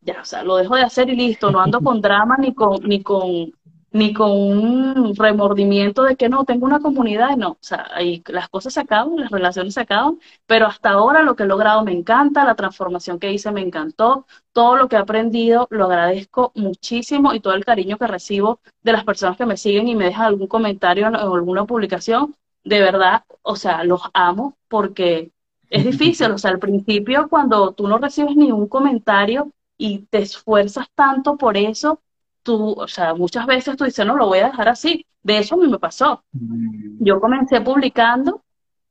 [0.00, 2.82] ya, o sea, lo dejo de hacer y listo, no ando con drama ni con,
[2.84, 3.52] ni con
[3.94, 8.48] ni con un remordimiento de que no, tengo una comunidad, no, o sea, ahí las
[8.48, 11.92] cosas se acaban, las relaciones se acaban, pero hasta ahora lo que he logrado me
[11.92, 17.34] encanta, la transformación que hice me encantó, todo lo que he aprendido lo agradezco muchísimo
[17.34, 20.26] y todo el cariño que recibo de las personas que me siguen y me dejan
[20.26, 22.34] algún comentario o alguna publicación,
[22.64, 25.30] de verdad, o sea, los amo porque
[25.70, 30.18] es difícil, o sea, al principio cuando tú no recibes ni un comentario y te
[30.18, 32.00] esfuerzas tanto por eso,
[32.44, 35.04] tú, o sea, muchas veces tú dices, no, lo voy a dejar así.
[35.22, 36.22] De eso a mí me pasó.
[36.32, 37.04] Mm.
[37.04, 38.44] Yo comencé publicando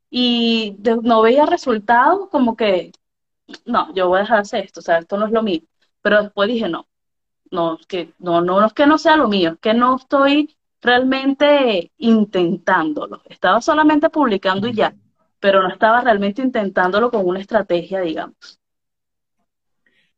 [0.09, 2.91] y no veía resultados, como que,
[3.65, 5.61] no, yo voy a dejar hacer esto, o sea, esto no es lo mío.
[6.01, 6.87] Pero después dije, no,
[7.51, 10.55] no, que no, no, no es que no sea lo mío, es que no estoy
[10.81, 13.21] realmente intentándolo.
[13.29, 14.93] Estaba solamente publicando y ya,
[15.39, 18.59] pero no estaba realmente intentándolo con una estrategia, digamos.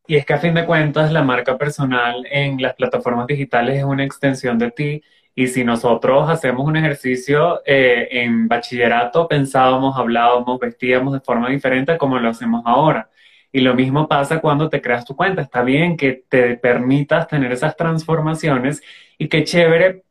[0.07, 3.83] Y es que a fin de cuentas la marca personal en las plataformas digitales es
[3.83, 5.03] una extensión de ti.
[5.33, 11.97] Y si nosotros hacemos un ejercicio eh, en bachillerato, pensábamos, hablábamos, vestíamos de forma diferente
[11.97, 13.09] como lo hacemos ahora.
[13.51, 15.41] Y lo mismo pasa cuando te creas tu cuenta.
[15.41, 18.81] Está bien que te permitas tener esas transformaciones
[19.17, 20.04] y qué chévere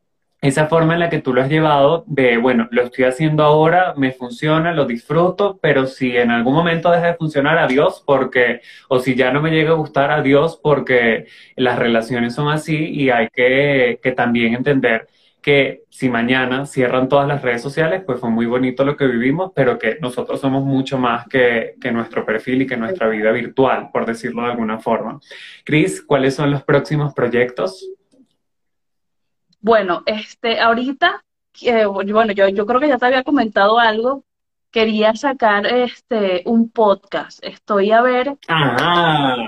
[0.45, 3.95] esa forma en la que tú lo has llevado de, bueno, lo estoy haciendo ahora,
[3.97, 8.99] me funciona, lo disfruto, pero si en algún momento deja de funcionar, adiós, porque, o
[8.99, 11.27] si ya no me llega a gustar, adiós, porque
[11.57, 15.09] las relaciones son así y hay que, que también entender
[15.41, 19.53] que si mañana cierran todas las redes sociales, pues fue muy bonito lo que vivimos,
[19.55, 23.91] pero que nosotros somos mucho más que, que nuestro perfil y que nuestra vida virtual,
[23.93, 25.21] por decirlo de alguna forma.
[25.65, 27.91] Cris, ¿cuáles son los próximos proyectos?
[29.65, 31.25] Bueno, este, ahorita,
[31.63, 34.23] eh, bueno, yo, yo creo que ya te había comentado algo.
[34.71, 37.43] Quería sacar este un podcast.
[37.43, 38.37] Estoy a ver.
[38.47, 39.39] Ah,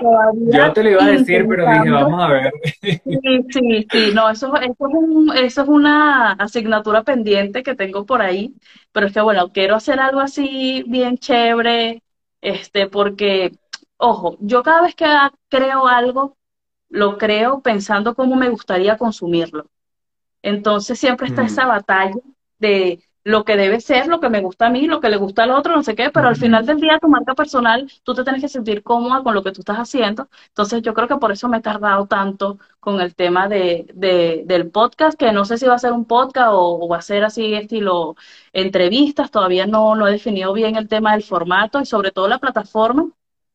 [0.51, 2.51] yo te lo iba a decir, pero dije, vamos a ver.
[2.81, 2.99] Sí,
[3.51, 4.11] sí, sí.
[4.15, 8.55] No, eso, eso, es un, eso es una asignatura pendiente que tengo por ahí.
[8.91, 12.01] Pero es que, bueno, quiero hacer algo así bien chévere.
[12.41, 13.51] Este, porque,
[13.97, 15.05] ojo, yo cada vez que
[15.47, 16.37] creo algo,
[16.89, 19.67] lo creo pensando cómo me gustaría consumirlo.
[20.41, 22.15] Entonces siempre está esa batalla
[22.59, 25.43] de lo que debe ser, lo que me gusta a mí, lo que le gusta
[25.43, 28.23] al otro, no sé qué, pero al final del día tu marca personal, tú te
[28.23, 30.29] tienes que sentir cómoda con lo que tú estás haciendo.
[30.47, 33.85] Entonces yo creo que por eso me he tardado tanto con el tema de,
[34.45, 37.25] del podcast, que no sé si va a ser un podcast o, va a ser
[37.25, 38.15] así estilo
[38.53, 42.39] entrevistas, todavía no, no he definido bien el tema del formato y sobre todo la
[42.39, 43.09] plataforma,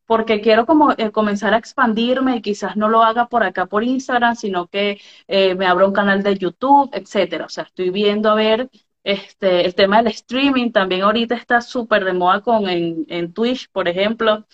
[0.06, 3.84] porque quiero como eh, comenzar a expandirme y quizás no lo haga por acá por
[3.84, 7.46] Instagram, sino que eh, me abra un canal de YouTube, etcétera.
[7.46, 8.70] O sea, estoy viendo a ver
[9.04, 13.68] este, el tema del streaming también ahorita está súper de moda con en, en, Twitch,
[13.70, 14.46] por ejemplo,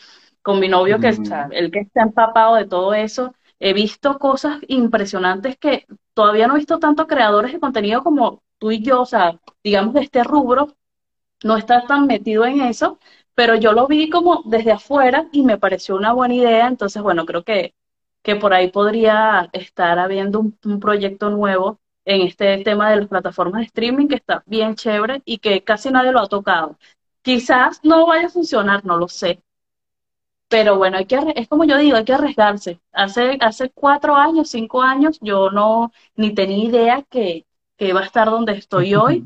[0.42, 3.34] con mi novio que está, el que está empapado de todo eso.
[3.60, 8.70] He visto cosas impresionantes que todavía no he visto tantos creadores de contenido como tú
[8.70, 10.76] y yo, o sea, digamos de este rubro,
[11.44, 12.98] no está tan metido en eso,
[13.38, 17.24] pero yo lo vi como desde afuera y me pareció una buena idea, entonces bueno,
[17.24, 17.72] creo que,
[18.20, 23.60] que por ahí podría estar habiendo un proyecto nuevo en este tema de las plataformas
[23.60, 26.78] de streaming que está bien chévere y que casi nadie lo ha tocado.
[27.22, 29.40] Quizás no vaya a funcionar, no lo sé.
[30.48, 32.80] Pero bueno, hay que, es como yo digo, hay que arriesgarse.
[32.92, 38.04] Hace, hace cuatro años, cinco años, yo no ni tenía idea que, que iba a
[38.04, 39.24] estar donde estoy hoy.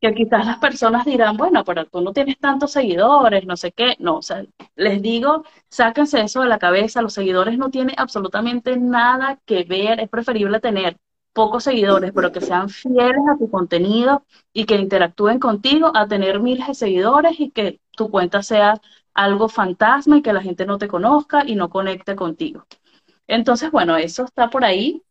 [0.00, 3.96] Que quizás las personas dirán, bueno, pero tú no tienes tantos seguidores, no sé qué.
[3.98, 4.44] No, o sea,
[4.76, 7.00] les digo, sáquense eso de la cabeza.
[7.02, 10.00] Los seguidores no tienen absolutamente nada que ver.
[10.00, 10.98] Es preferible tener
[11.32, 16.38] pocos seguidores, pero que sean fieles a tu contenido y que interactúen contigo, a tener
[16.40, 18.80] miles de seguidores y que tu cuenta sea
[19.14, 22.66] algo fantasma y que la gente no te conozca y no conecte contigo.
[23.26, 25.02] Entonces, bueno, eso está por ahí.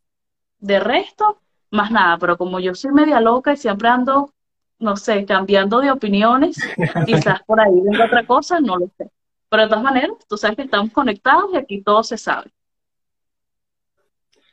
[0.59, 4.33] De resto, más nada, pero como yo soy media loca y siempre ando,
[4.83, 6.57] no sé, cambiando de opiniones,
[7.05, 9.09] quizás por ahí venga otra cosa, no lo sé.
[9.49, 12.51] Pero de todas maneras, tú sabes que estamos conectados y aquí todo se sabe.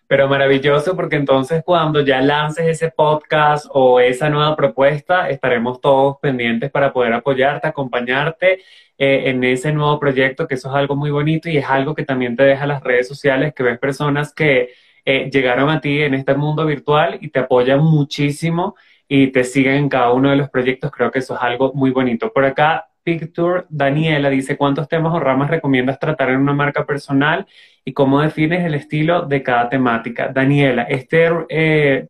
[0.07, 6.17] Pero maravilloso porque entonces cuando ya lances ese podcast o esa nueva propuesta, estaremos todos
[6.21, 8.63] pendientes para poder apoyarte, acompañarte
[8.99, 12.05] eh, en ese nuevo proyecto, que eso es algo muy bonito y es algo que
[12.05, 14.71] también te deja las redes sociales, que ves personas que
[15.05, 18.75] eh, llegaron a ti en este mundo virtual y te apoyan muchísimo
[19.13, 20.93] y te siguen en cada uno de los proyectos.
[20.93, 22.33] Creo que eso es algo muy bonito.
[22.33, 27.45] Por acá Picture Daniela dice, ¿cuántos temas o ramas recomiendas tratar en una marca personal
[27.85, 30.29] y cómo defines el estilo de cada temática?
[30.29, 32.07] Daniela, este eh,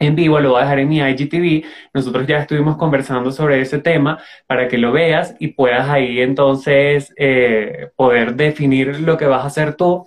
[0.00, 1.64] en vivo lo voy a dejar en mi IGTV.
[1.94, 7.14] Nosotros ya estuvimos conversando sobre ese tema para que lo veas y puedas ahí entonces
[7.16, 10.04] eh, poder definir lo que vas a hacer tú.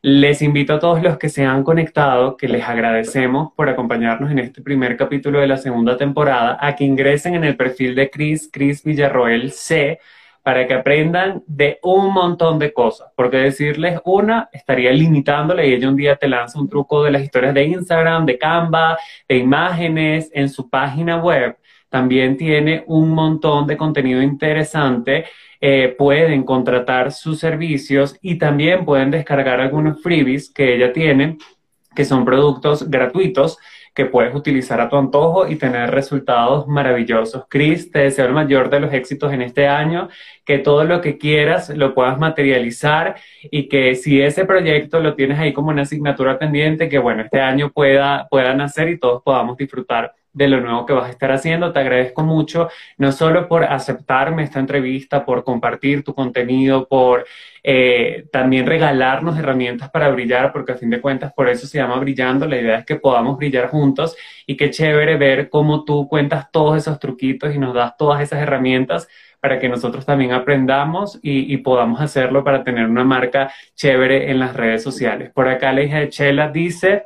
[0.00, 4.38] Les invito a todos los que se han conectado, que les agradecemos por acompañarnos en
[4.38, 8.48] este primer capítulo de la segunda temporada, a que ingresen en el perfil de Chris,
[8.52, 9.98] Chris Villarroel C,
[10.40, 13.08] para que aprendan de un montón de cosas.
[13.16, 17.22] Porque decirles una estaría limitándole y ella un día te lanza un truco de las
[17.22, 18.96] historias de Instagram, de Canva,
[19.28, 21.56] de imágenes en su página web.
[21.88, 25.24] También tiene un montón de contenido interesante
[25.60, 31.38] eh, pueden contratar sus servicios y también pueden descargar algunos freebies que ella tiene,
[31.94, 33.58] que son productos gratuitos
[33.98, 37.46] que puedes utilizar a tu antojo y tener resultados maravillosos.
[37.48, 40.08] Chris, te deseo el mayor de los éxitos en este año,
[40.44, 43.16] que todo lo que quieras lo puedas materializar
[43.50, 47.40] y que si ese proyecto lo tienes ahí como una asignatura pendiente, que bueno, este
[47.40, 51.32] año pueda, pueda nacer y todos podamos disfrutar de lo nuevo que vas a estar
[51.32, 51.72] haciendo.
[51.72, 57.26] Te agradezco mucho, no solo por aceptarme esta entrevista, por compartir tu contenido, por
[57.64, 61.98] eh, también regalarnos herramientas para brillar, porque a fin de cuentas por eso se llama
[61.98, 62.46] brillando.
[62.46, 64.16] La idea es que podamos brillar juntos
[64.46, 68.40] y qué chévere ver cómo tú cuentas todos esos truquitos y nos das todas esas
[68.40, 69.08] herramientas
[69.40, 74.54] para que nosotros también aprendamos y, podamos hacerlo para tener una marca chévere en las
[74.54, 75.30] redes sociales.
[75.32, 77.04] Por acá la hija de Chela dice...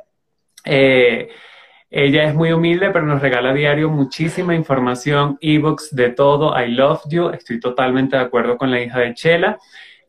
[0.65, 1.29] Eh,
[1.95, 6.59] ella es muy humilde, pero nos regala a diario muchísima información, ebooks de todo.
[6.59, 7.29] I love you.
[7.29, 9.59] Estoy totalmente de acuerdo con la hija de Chela.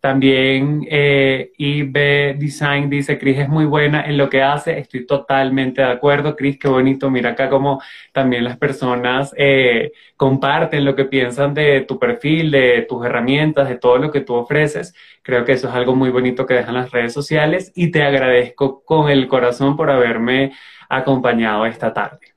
[0.05, 5.81] También eh, IB Design dice, Cris es muy buena en lo que hace, estoy totalmente
[5.81, 6.37] de acuerdo.
[6.37, 7.81] Cris, qué bonito, mira acá como
[8.13, 13.79] también las personas eh, comparten lo que piensan de tu perfil, de tus herramientas, de
[13.79, 14.95] todo lo que tú ofreces.
[15.23, 18.85] Creo que eso es algo muy bonito que dejan las redes sociales y te agradezco
[18.85, 20.53] con el corazón por haberme
[20.91, 22.35] acompañado esta tarde.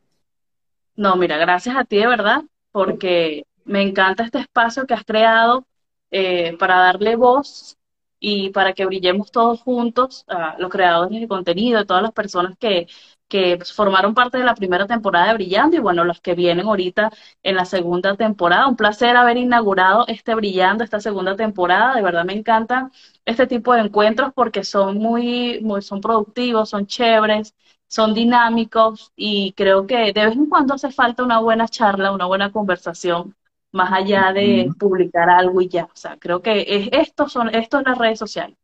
[0.95, 5.65] No, mira, gracias a ti de verdad, porque me encanta este espacio que has creado
[6.11, 7.77] eh, para darle voz
[8.19, 12.87] y para que brillemos todos juntos, a los creadores de contenido, todas las personas que,
[13.27, 17.11] que formaron parte de la primera temporada de Brillando y bueno, los que vienen ahorita
[17.43, 18.67] en la segunda temporada.
[18.67, 21.95] Un placer haber inaugurado este Brillando, esta segunda temporada.
[21.95, 22.91] De verdad me encantan
[23.25, 27.53] este tipo de encuentros porque son muy, muy son productivos, son chéveres,
[27.87, 32.25] son dinámicos y creo que de vez en cuando hace falta una buena charla, una
[32.25, 33.35] buena conversación
[33.77, 35.85] más allá de publicar algo y ya.
[35.85, 38.57] O sea, creo que es, esto son, esto es las redes sociales.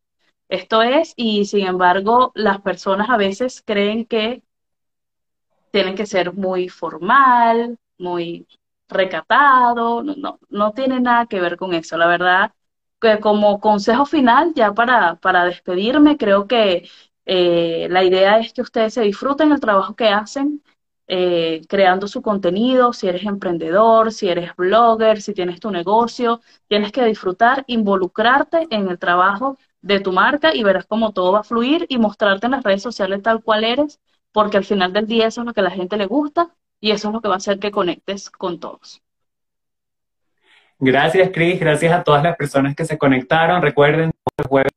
[0.49, 4.43] Esto es, y sin embargo, las personas a veces creen que
[5.72, 8.47] tiene que ser muy formal, muy
[8.89, 11.97] recatado, no, no, tiene nada que ver con eso.
[11.97, 12.51] La verdad,
[13.01, 16.88] que como consejo final, ya para, para despedirme, creo que
[17.26, 20.61] eh, la idea es que ustedes se disfruten el trabajo que hacen,
[21.08, 26.91] eh, creando su contenido, si eres emprendedor, si eres blogger, si tienes tu negocio, tienes
[26.91, 31.43] que disfrutar, involucrarte en el trabajo de tu marca y verás cómo todo va a
[31.43, 33.99] fluir y mostrarte en las redes sociales tal cual eres
[34.32, 36.49] porque al final del día eso es lo que a la gente le gusta
[36.82, 39.01] y eso es lo que va a hacer que conectes con todos.
[40.80, 41.60] Gracias, Cris.
[41.60, 43.62] Gracias a todas las personas que se conectaron.
[43.62, 44.72] Recuerden, el jueves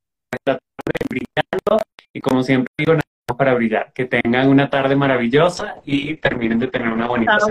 [0.45, 0.59] tarde
[1.09, 2.93] brillando y como siempre digo,
[3.37, 3.91] para brillar.
[3.93, 7.45] Que tengan una tarde maravillosa y terminen de tener una bonita semana.